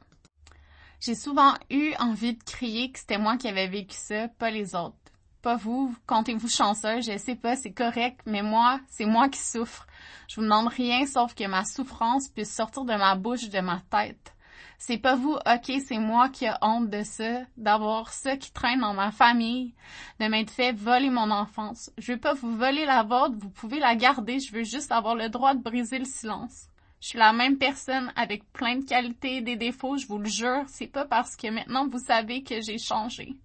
J'ai 0.99 1.15
souvent 1.15 1.55
eu 1.71 1.91
envie 1.97 2.35
de 2.35 2.43
crier 2.43 2.91
que 2.91 2.99
c'était 2.99 3.17
moi 3.17 3.37
qui 3.37 3.47
avais 3.47 3.67
vécu 3.67 3.95
ça, 3.95 4.27
pas 4.27 4.51
les 4.51 4.75
autres. 4.75 4.96
Pas 5.41 5.55
vous, 5.55 5.95
comptez-vous 6.07 6.49
chanceux, 6.49 7.01
je 7.01 7.17
sais 7.17 7.35
pas, 7.35 7.55
c'est 7.55 7.71
correct, 7.71 8.19
mais 8.25 8.41
moi, 8.41 8.79
c'est 8.89 9.05
moi 9.05 9.29
qui 9.29 9.39
souffre. 9.39 9.85
Je 10.27 10.35
vous 10.35 10.41
demande 10.41 10.67
rien 10.67 11.05
sauf 11.05 11.35
que 11.35 11.47
ma 11.47 11.63
souffrance 11.63 12.27
puisse 12.29 12.53
sortir 12.53 12.85
de 12.85 12.95
ma 12.95 13.15
bouche, 13.15 13.49
de 13.49 13.59
ma 13.59 13.81
tête. 13.91 14.33
C'est 14.79 14.97
pas 14.97 15.15
vous, 15.15 15.33
ok, 15.33 15.71
c'est 15.87 15.97
moi 15.97 16.29
qui 16.29 16.45
a 16.45 16.57
honte 16.61 16.89
de 16.89 17.03
ça, 17.03 17.41
d'avoir 17.55 18.13
ça 18.13 18.37
qui 18.37 18.51
traîne 18.51 18.81
dans 18.81 18.93
ma 18.93 19.11
famille, 19.11 19.73
de 20.19 20.27
m'être 20.27 20.51
fait 20.51 20.71
voler 20.71 21.09
mon 21.09 21.31
enfance. 21.31 21.91
Je 21.97 22.13
veux 22.13 22.19
pas 22.19 22.33
vous 22.33 22.55
voler 22.55 22.85
la 22.85 23.03
vôtre, 23.03 23.35
vous 23.37 23.49
pouvez 23.49 23.79
la 23.79 23.95
garder, 23.95 24.39
je 24.39 24.53
veux 24.53 24.63
juste 24.63 24.91
avoir 24.91 25.15
le 25.15 25.29
droit 25.29 25.55
de 25.55 25.61
briser 25.61 25.97
le 25.99 26.05
silence. 26.05 26.67
Je 26.99 27.09
suis 27.09 27.19
la 27.19 27.31
même 27.31 27.57
personne 27.57 28.11
avec 28.15 28.51
plein 28.51 28.77
de 28.77 28.85
qualités 28.85 29.37
et 29.37 29.41
des 29.41 29.55
défauts, 29.55 29.97
je 29.97 30.07
vous 30.07 30.17
le 30.17 30.29
jure. 30.29 30.63
C'est 30.67 30.87
pas 30.87 31.05
parce 31.05 31.35
que 31.35 31.47
maintenant 31.47 31.87
vous 31.87 31.99
savez 31.99 32.43
que 32.43 32.61
j'ai 32.61 32.79
changé. 32.79 33.35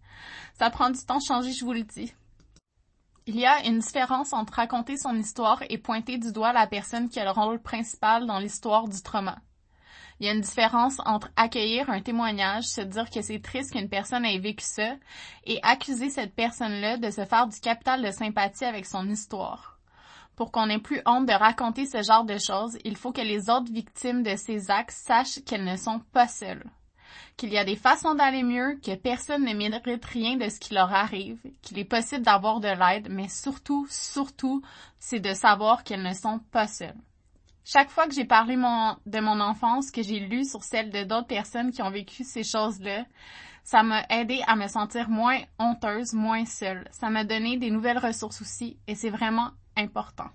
Ça 0.55 0.71
prend 0.71 0.91
du 0.91 1.05
temps 1.05 1.19
de 1.19 1.25
changer, 1.25 1.53
je 1.53 1.65
vous 1.65 1.73
le 1.73 1.83
dis. 1.83 2.13
Il 3.27 3.39
y 3.39 3.47
a 3.47 3.65
une 3.67 3.79
différence 3.79 4.33
entre 4.33 4.55
raconter 4.55 4.97
son 4.97 5.15
histoire 5.17 5.63
et 5.69 5.79
pointer 5.79 6.19
du 6.19 6.33
doigt 6.33 6.53
la 6.53 6.67
personne 6.67 7.09
qui 7.09 7.21
a 7.21 7.25
le 7.25 7.31
rôle 7.31 7.61
principal 7.61 8.27
dans 8.27 8.41
l'histoire 8.41 8.89
du 8.89 9.01
trauma. 9.01 9.39
Il 10.19 10.27
y 10.27 10.29
a 10.29 10.33
une 10.33 10.41
différence 10.41 10.99
entre 11.05 11.31
accueillir 11.37 11.91
un 11.91 12.01
témoignage, 12.01 12.65
se 12.65 12.81
dire 12.81 13.11
que 13.11 13.23
c'est 13.23 13.41
triste 13.41 13.73
qu'une 13.73 13.89
personne 13.89 14.25
ait 14.25 14.39
vécu 14.39 14.65
ça, 14.65 14.97
et 15.45 15.61
accuser 15.63 16.11
cette 16.11 16.35
personne-là 16.35 16.97
de 16.97 17.11
se 17.11 17.25
faire 17.25 17.47
du 17.47 17.59
capital 17.61 18.03
de 18.03 18.11
sympathie 18.11 18.65
avec 18.65 18.87
son 18.87 19.09
histoire. 19.09 19.72
Pour 20.43 20.51
qu'on 20.51 20.71
ait 20.71 20.81
plus 20.81 21.01
honte 21.07 21.27
de 21.27 21.33
raconter 21.33 21.87
ce 21.87 22.03
genre 22.03 22.25
de 22.25 22.37
choses, 22.37 22.77
il 22.85 22.97
faut 22.97 23.13
que 23.13 23.21
les 23.21 23.49
autres 23.49 23.73
victimes 23.73 24.25
de 24.25 24.35
ces 24.35 24.73
actes 24.73 24.91
sachent 24.91 25.41
qu'elles 25.45 25.65
ne 25.65 25.77
sont 25.77 26.01
pas 26.13 26.27
seules. 26.27 26.65
Qu'il 27.37 27.53
y 27.53 27.59
a 27.59 27.65
des 27.65 27.77
façons 27.77 28.17
d'aller 28.17 28.43
mieux, 28.43 28.77
que 28.85 28.97
personne 28.97 29.45
ne 29.45 29.55
mérite 29.55 30.05
rien 30.05 30.37
de 30.37 30.49
ce 30.49 30.59
qui 30.59 30.75
leur 30.75 30.93
arrive, 30.93 31.39
qu'il 31.63 31.79
est 31.79 31.85
possible 31.85 32.25
d'avoir 32.25 32.59
de 32.59 32.67
l'aide, 32.67 33.07
mais 33.09 33.29
surtout, 33.29 33.87
surtout, 33.89 34.63
c'est 34.99 35.21
de 35.21 35.33
savoir 35.33 35.85
qu'elles 35.85 36.03
ne 36.03 36.13
sont 36.13 36.41
pas 36.51 36.67
seules. 36.67 36.99
Chaque 37.65 37.91
fois 37.91 38.09
que 38.09 38.15
j'ai 38.15 38.25
parlé 38.25 38.57
de 38.57 39.21
mon 39.21 39.39
enfance, 39.39 39.93
que 39.93 40.03
j'ai 40.03 40.19
lu 40.19 40.45
sur 40.45 40.65
celle 40.65 40.91
de 40.91 41.05
d'autres 41.05 41.29
personnes 41.29 41.71
qui 41.71 41.83
ont 41.83 41.91
vécu 41.91 42.25
ces 42.25 42.43
choses-là, 42.43 43.05
ça 43.63 43.85
m'a 43.85 44.03
aidé 44.11 44.43
à 44.49 44.57
me 44.57 44.67
sentir 44.67 45.09
moins 45.09 45.39
honteuse, 45.61 46.15
moins 46.15 46.47
seule. 46.47 46.89
Ça 46.91 47.11
m'a 47.11 47.23
donné 47.23 47.59
des 47.59 47.71
nouvelles 47.71 47.99
ressources 47.99 48.43
aussi, 48.43 48.77
et 48.89 48.97
c'est 48.97 49.11
vraiment 49.11 49.53
important. 49.77 50.31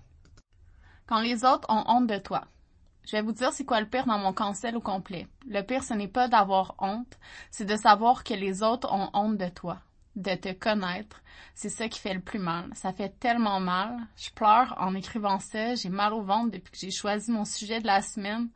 Quand 1.06 1.20
les 1.20 1.44
autres 1.44 1.68
ont 1.70 1.84
honte 1.86 2.06
de 2.06 2.18
toi. 2.18 2.44
Je 3.06 3.16
vais 3.16 3.22
vous 3.22 3.32
dire 3.32 3.52
c'est 3.52 3.64
quoi 3.64 3.80
le 3.80 3.88
pire 3.88 4.04
dans 4.04 4.18
mon 4.18 4.34
cancel 4.34 4.76
au 4.76 4.82
complet. 4.82 5.26
Le 5.46 5.62
pire, 5.62 5.82
ce 5.82 5.94
n'est 5.94 6.08
pas 6.08 6.28
d'avoir 6.28 6.74
honte, 6.78 7.18
c'est 7.50 7.64
de 7.64 7.76
savoir 7.76 8.22
que 8.22 8.34
les 8.34 8.62
autres 8.62 8.92
ont 8.92 9.08
honte 9.14 9.38
de 9.38 9.48
toi, 9.48 9.78
de 10.14 10.34
te 10.34 10.52
connaître. 10.52 11.22
C'est 11.54 11.70
ça 11.70 11.88
qui 11.88 12.00
fait 12.00 12.12
le 12.12 12.20
plus 12.20 12.38
mal. 12.38 12.68
Ça 12.74 12.92
fait 12.92 13.18
tellement 13.18 13.60
mal. 13.60 13.96
Je 14.16 14.30
pleure 14.30 14.76
en 14.78 14.94
écrivant 14.94 15.38
ça. 15.38 15.74
J'ai 15.74 15.88
mal 15.88 16.12
au 16.12 16.22
ventre 16.22 16.50
depuis 16.50 16.70
que 16.70 16.78
j'ai 16.78 16.90
choisi 16.90 17.30
mon 17.30 17.46
sujet 17.46 17.80
de 17.80 17.86
la 17.86 18.02
semaine 18.02 18.48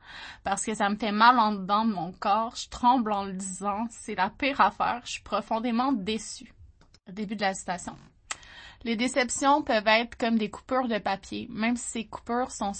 parce 0.45 0.65
que 0.65 0.75
ça 0.75 0.91
me 0.91 0.97
fait 0.97 1.13
mal 1.13 1.39
en 1.39 1.53
dedans 1.53 1.87
de 1.87 1.95
mon 1.95 2.13
corps. 2.13 2.55
Je 2.57 2.69
tremble 2.69 3.13
en 3.13 3.25
le 3.25 3.33
disant. 3.33 3.87
C'est 3.91 4.15
la 4.15 4.29
pire 4.31 4.61
affaire. 4.61 5.01
Je 5.05 5.13
suis 5.13 5.23
profondément 5.23 5.93
déçue. 5.93 6.53
Début 7.09 7.37
de 7.37 7.41
la 7.41 7.55
citation. 7.55 7.97
Les 8.85 8.97
déceptions 8.97 9.63
peuvent 9.63 9.87
être 9.87 10.17
comme 10.17 10.39
des 10.39 10.51
coupures 10.51 10.89
de 10.89 10.99
papier, 10.99 11.47
même 11.51 11.77
si 11.77 11.89
ces 11.89 12.05
coupures 12.07 12.51
sont 12.51 12.73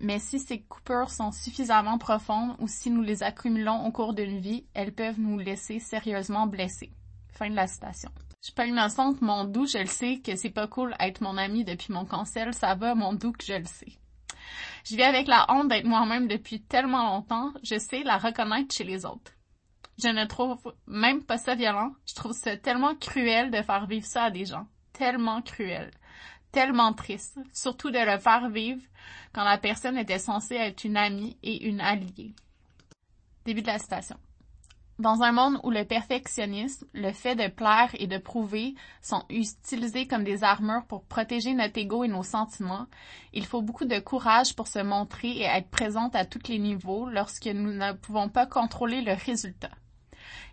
mais 0.00 0.18
si 0.18 0.38
ces 0.38 0.60
coupures 0.60 1.10
sont 1.10 1.32
suffisamment 1.32 1.98
profondes 1.98 2.54
ou 2.60 2.68
si 2.68 2.90
nous 2.90 3.02
les 3.02 3.22
accumulons 3.22 3.84
au 3.86 3.90
cours 3.90 4.14
d'une 4.14 4.38
vie, 4.38 4.64
elles 4.74 4.94
peuvent 4.94 5.18
nous 5.18 5.38
laisser 5.38 5.80
sérieusement 5.80 6.46
blessés. 6.46 6.92
Fin 7.32 7.50
de 7.50 7.56
la 7.56 7.66
citation. 7.66 8.10
Je 8.40 8.46
suis 8.46 8.54
pas 8.54 8.66
innocente, 8.66 9.20
mon 9.20 9.44
doux, 9.44 9.66
je 9.66 9.78
le 9.78 9.86
sais 9.86 10.20
que 10.20 10.36
c'est 10.36 10.50
pas 10.50 10.68
cool 10.68 10.94
être 11.00 11.20
mon 11.20 11.36
ami 11.36 11.64
depuis 11.64 11.92
mon 11.92 12.04
cancel, 12.04 12.54
ça 12.54 12.76
va, 12.76 12.94
mon 12.94 13.12
doux, 13.12 13.32
que 13.32 13.44
je 13.44 13.54
le 13.54 13.64
sais. 13.64 13.98
Je 14.84 14.94
vis 14.94 15.02
avec 15.02 15.26
la 15.26 15.46
honte 15.48 15.68
d'être 15.68 15.86
moi-même 15.86 16.28
depuis 16.28 16.60
tellement 16.62 17.14
longtemps, 17.14 17.52
je 17.64 17.78
sais 17.78 18.04
la 18.04 18.18
reconnaître 18.18 18.72
chez 18.72 18.84
les 18.84 19.04
autres. 19.04 19.32
Je 20.00 20.08
ne 20.08 20.24
trouve 20.26 20.74
même 20.86 21.24
pas 21.24 21.38
ça 21.38 21.56
violent, 21.56 21.92
je 22.06 22.14
trouve 22.14 22.32
ça 22.32 22.56
tellement 22.56 22.94
cruel 22.94 23.50
de 23.50 23.62
faire 23.62 23.86
vivre 23.86 24.06
ça 24.06 24.24
à 24.24 24.30
des 24.30 24.44
gens 24.44 24.66
tellement 24.98 25.40
cruel, 25.40 25.92
tellement 26.50 26.92
triste, 26.92 27.38
surtout 27.52 27.90
de 27.90 27.98
le 27.98 28.18
faire 28.18 28.50
vivre 28.50 28.82
quand 29.32 29.44
la 29.44 29.56
personne 29.56 29.96
était 29.96 30.18
censée 30.18 30.56
être 30.56 30.84
une 30.84 30.96
amie 30.96 31.36
et 31.42 31.66
une 31.68 31.80
alliée. 31.80 32.34
Début 33.44 33.62
de 33.62 33.68
la 33.68 33.78
citation. 33.78 34.16
Dans 34.98 35.22
un 35.22 35.30
monde 35.30 35.60
où 35.62 35.70
le 35.70 35.84
perfectionnisme, 35.84 36.84
le 36.92 37.12
fait 37.12 37.36
de 37.36 37.46
plaire 37.46 37.90
et 38.00 38.08
de 38.08 38.18
prouver 38.18 38.74
sont 39.00 39.22
utilisés 39.30 40.08
comme 40.08 40.24
des 40.24 40.42
armures 40.42 40.84
pour 40.88 41.04
protéger 41.04 41.54
notre 41.54 41.78
ego 41.78 42.02
et 42.02 42.08
nos 42.08 42.24
sentiments, 42.24 42.86
il 43.32 43.46
faut 43.46 43.62
beaucoup 43.62 43.84
de 43.84 44.00
courage 44.00 44.56
pour 44.56 44.66
se 44.66 44.80
montrer 44.80 45.28
et 45.28 45.44
être 45.44 45.70
présente 45.70 46.16
à 46.16 46.24
tous 46.24 46.48
les 46.48 46.58
niveaux 46.58 47.08
lorsque 47.08 47.46
nous 47.46 47.72
ne 47.72 47.92
pouvons 47.92 48.28
pas 48.28 48.46
contrôler 48.46 49.00
le 49.02 49.12
résultat. 49.12 49.70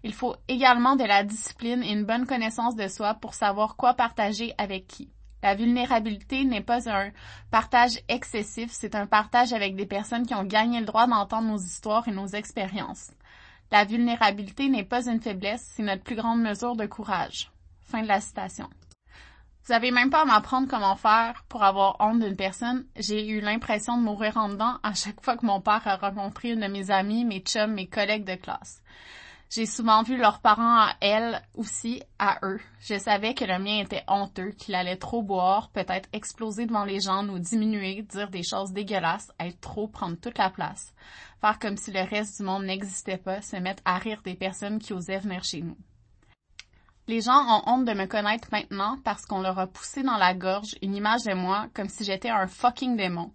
Il 0.04 0.14
faut 0.14 0.36
également 0.48 0.96
de 0.96 1.04
la 1.04 1.24
discipline 1.24 1.84
et 1.84 1.92
une 1.92 2.06
bonne 2.06 2.26
connaissance 2.26 2.76
de 2.76 2.88
soi 2.88 3.16
pour 3.16 3.34
savoir 3.34 3.76
quoi 3.76 3.94
partager 3.94 4.54
avec 4.58 4.88
qui. 4.88 5.10
La 5.44 5.54
vulnérabilité 5.54 6.44
n'est 6.44 6.62
pas 6.62 6.90
un 6.90 7.12
partage 7.52 8.00
excessif, 8.08 8.72
c'est 8.72 8.96
un 8.96 9.06
partage 9.06 9.54
avec 9.54 9.76
des 9.76 9.86
personnes 9.86 10.26
qui 10.26 10.34
ont 10.34 10.44
gagné 10.44 10.80
le 10.80 10.88
droit 10.88 11.06
d'entendre 11.06 11.48
nos 11.48 11.60
histoires 11.60 12.08
et 12.08 12.12
nos 12.12 12.28
expériences. 12.28 13.12
La 13.72 13.86
vulnérabilité 13.86 14.70
n'est 14.70 14.84
pas 14.84 15.08
une 15.08 15.22
faiblesse, 15.22 15.72
c'est 15.76 15.84
notre 15.84 16.04
plus 16.04 16.16
grande 16.16 16.42
mesure 16.42 16.76
de 16.76 16.86
courage. 16.86 17.52
Fin 17.84 18.02
de 18.02 18.08
la 18.08 18.22
citation. 18.22 18.70
Vous 19.68 19.74
avez 19.74 19.90
même 19.90 20.12
pas 20.12 20.22
à 20.22 20.26
m'apprendre 20.26 20.68
comment 20.68 20.96
faire 20.96 21.44
pour 21.50 21.64
avoir 21.64 21.98
honte 22.00 22.20
d'une 22.20 22.36
personne. 22.36 22.86
J'ai 22.96 23.28
eu 23.28 23.42
l'impression 23.42 23.98
de 23.98 24.04
mourir 24.04 24.38
en 24.38 24.50
dedans 24.50 24.78
à 24.84 24.94
chaque 24.94 25.22
fois 25.22 25.38
que 25.38 25.46
mon 25.46 25.60
père 25.60 25.88
a 25.88 25.96
rencontré 25.98 26.52
une 26.52 26.60
de 26.60 26.68
mes 26.68 26.92
amies, 26.92 27.26
mes 27.26 27.40
chums, 27.40 27.74
mes 27.74 27.88
collègues 27.88 28.26
de 28.26 28.36
classe. 28.36 28.84
J'ai 29.56 29.66
souvent 29.66 30.04
vu 30.04 30.18
leurs 30.18 30.42
parents 30.42 30.82
à 30.82 30.96
elles 31.00 31.42
aussi, 31.54 32.04
à 32.20 32.40
eux. 32.44 32.60
Je 32.82 33.00
savais 33.00 33.34
que 33.34 33.46
le 33.46 33.58
mien 33.58 33.80
était 33.80 34.04
honteux, 34.10 34.52
qu'il 34.52 34.76
allait 34.76 34.98
trop 34.98 35.24
boire, 35.24 35.70
peut-être 35.70 36.10
exploser 36.12 36.66
devant 36.66 36.84
les 36.84 37.00
gens, 37.00 37.24
nous 37.24 37.40
diminuer, 37.40 38.02
dire 38.02 38.30
des 38.30 38.44
choses 38.44 38.74
dégueulasses, 38.74 39.32
être 39.40 39.62
trop, 39.62 39.88
prendre 39.88 40.18
toute 40.18 40.38
la 40.38 40.50
place. 40.50 40.94
Faire 41.40 41.58
comme 41.58 41.78
si 41.78 41.94
le 41.94 42.02
reste 42.02 42.36
du 42.38 42.44
monde 42.44 42.66
n'existait 42.66 43.18
pas, 43.18 43.42
se 43.42 43.56
mettre 43.56 43.82
à 43.86 43.98
rire 43.98 44.22
des 44.26 44.36
personnes 44.36 44.78
qui 44.78 44.92
osaient 44.92 45.20
venir 45.20 45.46
chez 45.46 45.62
nous. 45.62 45.78
Les 47.08 47.22
gens 47.22 47.40
ont 47.48 47.64
honte 47.66 47.86
de 47.86 47.94
me 47.94 48.08
connaître 48.08 48.50
maintenant 48.52 48.98
parce 49.06 49.26
qu'on 49.26 49.40
leur 49.40 49.58
a 49.58 49.68
poussé 49.68 50.04
dans 50.04 50.18
la 50.18 50.34
gorge 50.34 50.76
une 50.82 50.96
image 50.96 51.24
de 51.24 51.34
moi 51.34 51.68
comme 51.74 51.88
si 51.88 52.04
j'étais 52.04 52.30
un 52.30 52.48
fucking 52.48 52.98
démon. 52.98 53.32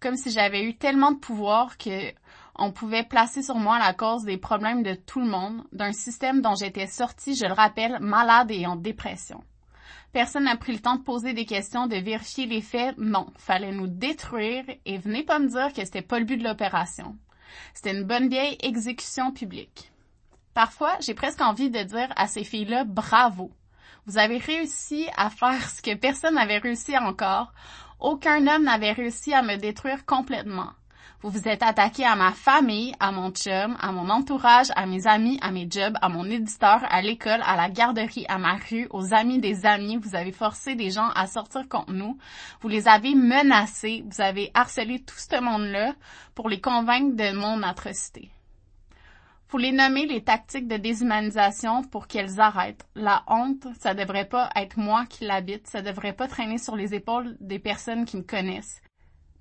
Comme 0.00 0.16
si 0.16 0.32
j'avais 0.32 0.64
eu 0.64 0.76
tellement 0.76 1.12
de 1.12 1.20
pouvoir 1.20 1.78
que 1.78 2.12
on 2.56 2.72
pouvait 2.72 3.04
placer 3.04 3.42
sur 3.42 3.56
moi 3.56 3.78
la 3.78 3.94
cause 3.94 4.24
des 4.24 4.36
problèmes 4.36 4.82
de 4.82 4.94
tout 4.94 5.20
le 5.20 5.26
monde, 5.26 5.62
d'un 5.72 5.92
système 5.92 6.42
dont 6.42 6.54
j'étais 6.54 6.86
sortie, 6.86 7.34
je 7.34 7.46
le 7.46 7.52
rappelle, 7.52 7.98
malade 8.00 8.50
et 8.50 8.66
en 8.66 8.76
dépression. 8.76 9.42
Personne 10.12 10.44
n'a 10.44 10.56
pris 10.56 10.72
le 10.72 10.80
temps 10.80 10.96
de 10.96 11.02
poser 11.02 11.32
des 11.32 11.46
questions, 11.46 11.86
de 11.86 11.96
vérifier 11.96 12.44
les 12.44 12.60
faits. 12.60 12.98
Non, 12.98 13.28
fallait 13.38 13.72
nous 13.72 13.86
détruire 13.86 14.64
et 14.84 14.98
venez 14.98 15.22
pas 15.22 15.38
me 15.38 15.48
dire 15.48 15.72
que 15.72 15.84
c'était 15.84 16.02
pas 16.02 16.18
le 16.18 16.26
but 16.26 16.36
de 16.36 16.44
l'opération. 16.44 17.16
C'était 17.72 17.96
une 17.96 18.04
bonne 18.04 18.28
vieille 18.28 18.58
exécution 18.62 19.32
publique. 19.32 19.90
Parfois, 20.52 20.96
j'ai 21.00 21.14
presque 21.14 21.40
envie 21.40 21.70
de 21.70 21.82
dire 21.82 22.12
à 22.16 22.26
ces 22.26 22.44
filles-là 22.44 22.84
bravo. 22.84 23.50
Vous 24.04 24.18
avez 24.18 24.36
réussi 24.36 25.06
à 25.16 25.30
faire 25.30 25.70
ce 25.70 25.80
que 25.80 25.94
personne 25.94 26.34
n'avait 26.34 26.58
réussi 26.58 26.96
encore. 26.98 27.54
Aucun 27.98 28.46
homme 28.46 28.64
n'avait 28.64 28.92
réussi 28.92 29.32
à 29.32 29.42
me 29.42 29.56
détruire 29.56 30.04
complètement. 30.04 30.70
Vous 31.22 31.30
vous 31.30 31.46
êtes 31.46 31.62
attaqué 31.62 32.04
à 32.04 32.16
ma 32.16 32.32
famille, 32.32 32.96
à 32.98 33.12
mon 33.12 33.30
chum, 33.30 33.76
à 33.78 33.92
mon 33.92 34.10
entourage, 34.10 34.72
à 34.74 34.86
mes 34.86 35.06
amis, 35.06 35.38
à 35.40 35.52
mes 35.52 35.68
jobs, 35.70 35.96
à 36.02 36.08
mon 36.08 36.28
éditeur, 36.28 36.80
à 36.90 37.00
l'école, 37.00 37.40
à 37.46 37.54
la 37.54 37.70
garderie, 37.70 38.26
à 38.28 38.38
ma 38.38 38.56
rue, 38.56 38.88
aux 38.90 39.14
amis 39.14 39.38
des 39.38 39.64
amis. 39.64 39.98
Vous 39.98 40.16
avez 40.16 40.32
forcé 40.32 40.74
des 40.74 40.90
gens 40.90 41.10
à 41.14 41.28
sortir 41.28 41.68
contre 41.68 41.92
nous. 41.92 42.18
Vous 42.60 42.68
les 42.68 42.88
avez 42.88 43.14
menacés. 43.14 44.02
Vous 44.10 44.20
avez 44.20 44.50
harcelé 44.52 44.98
tout 44.98 45.14
ce 45.16 45.40
monde-là 45.40 45.94
pour 46.34 46.48
les 46.48 46.60
convaincre 46.60 47.14
de 47.14 47.36
mon 47.36 47.62
atrocité. 47.62 48.28
Faut 49.46 49.58
les 49.58 49.70
nommer 49.70 50.06
les 50.06 50.24
tactiques 50.24 50.66
de 50.66 50.76
déshumanisation 50.76 51.84
pour 51.84 52.08
qu'elles 52.08 52.40
arrêtent. 52.40 52.84
La 52.96 53.22
honte, 53.28 53.68
ça 53.78 53.94
devrait 53.94 54.28
pas 54.28 54.50
être 54.56 54.76
moi 54.76 55.06
qui 55.06 55.24
l'habite, 55.24 55.68
ça 55.68 55.82
devrait 55.82 56.14
pas 56.14 56.26
traîner 56.26 56.58
sur 56.58 56.74
les 56.74 56.94
épaules 56.96 57.36
des 57.38 57.60
personnes 57.60 58.06
qui 58.06 58.16
me 58.16 58.22
connaissent 58.22 58.81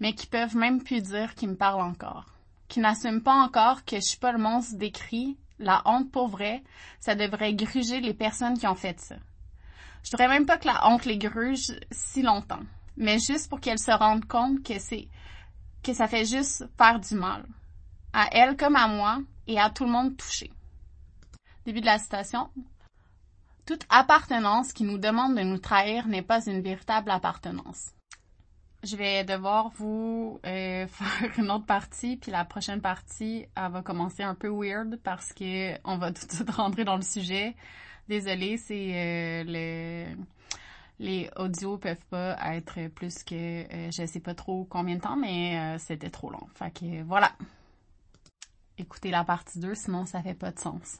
mais 0.01 0.13
qui 0.13 0.25
peuvent 0.25 0.57
même 0.57 0.83
plus 0.83 1.01
dire 1.01 1.35
qu'ils 1.35 1.49
me 1.49 1.55
parlent 1.55 1.83
encore, 1.83 2.25
qui 2.67 2.79
n'assument 2.79 3.21
pas 3.21 3.35
encore 3.35 3.85
que 3.85 3.97
je 3.97 4.01
suis 4.01 4.17
pas 4.17 4.31
le 4.31 4.39
monstre 4.39 4.75
décrit, 4.75 5.37
la 5.59 5.83
honte 5.85 6.11
pour 6.11 6.27
vrai, 6.27 6.63
ça 6.99 7.13
devrait 7.13 7.53
gruger 7.53 8.01
les 8.01 8.15
personnes 8.15 8.57
qui 8.57 8.65
ont 8.65 8.75
fait 8.75 8.99
ça. 8.99 9.15
Je 10.03 10.09
voudrais 10.09 10.27
même 10.27 10.47
pas 10.47 10.57
que 10.57 10.65
la 10.65 10.89
honte 10.89 11.05
les 11.05 11.19
gruge 11.19 11.71
si 11.91 12.23
longtemps, 12.23 12.63
mais 12.97 13.19
juste 13.19 13.47
pour 13.47 13.59
qu'elles 13.59 13.77
se 13.77 13.91
rendent 13.91 14.25
compte 14.25 14.63
que 14.63 14.79
c'est 14.79 15.07
que 15.83 15.93
ça 15.93 16.07
fait 16.07 16.25
juste 16.25 16.65
faire 16.79 16.99
du 16.99 17.13
mal, 17.13 17.45
à 18.11 18.27
elles 18.31 18.57
comme 18.57 18.75
à 18.75 18.87
moi 18.87 19.19
et 19.45 19.59
à 19.59 19.69
tout 19.69 19.85
le 19.85 19.91
monde 19.91 20.17
touché. 20.17 20.51
Début 21.63 21.81
de 21.81 21.85
la 21.85 21.99
citation. 21.99 22.49
Toute 23.67 23.85
appartenance 23.89 24.73
qui 24.73 24.83
nous 24.83 24.97
demande 24.97 25.35
de 25.35 25.43
nous 25.43 25.59
trahir 25.59 26.07
n'est 26.07 26.23
pas 26.23 26.43
une 26.47 26.61
véritable 26.61 27.11
appartenance 27.11 27.91
je 28.83 28.95
vais 28.95 29.23
devoir 29.23 29.69
vous 29.69 30.39
euh, 30.45 30.87
faire 30.87 31.39
une 31.39 31.51
autre 31.51 31.65
partie, 31.65 32.17
puis 32.17 32.31
la 32.31 32.45
prochaine 32.45 32.81
partie, 32.81 33.45
elle 33.55 33.71
va 33.71 33.81
commencer 33.81 34.23
un 34.23 34.35
peu 34.35 34.49
weird 34.49 34.97
parce 35.03 35.33
que 35.33 35.73
on 35.87 35.97
va 35.97 36.11
tout 36.11 36.25
de 36.25 36.31
suite 36.31 36.49
rentrer 36.51 36.83
dans 36.83 36.95
le 36.95 37.01
sujet. 37.01 37.55
Désolée, 38.07 38.57
c'est 38.57 38.91
euh, 38.93 39.43
le 39.45 40.15
les 40.99 41.31
audios 41.35 41.79
peuvent 41.79 42.05
pas 42.11 42.37
être 42.53 42.87
plus 42.89 43.23
que 43.23 43.33
euh, 43.35 43.89
je 43.91 44.05
sais 44.05 44.19
pas 44.19 44.35
trop 44.35 44.65
combien 44.65 44.97
de 44.97 45.01
temps, 45.01 45.17
mais 45.17 45.77
c'était 45.79 46.11
trop 46.11 46.29
long. 46.29 46.47
Fait 46.53 46.71
que 46.71 47.01
voilà. 47.03 47.31
Écoutez 48.77 49.09
la 49.09 49.23
partie 49.23 49.59
2, 49.59 49.73
sinon 49.73 50.05
ça 50.05 50.21
fait 50.21 50.35
pas 50.35 50.51
de 50.51 50.59
sens. 50.59 50.99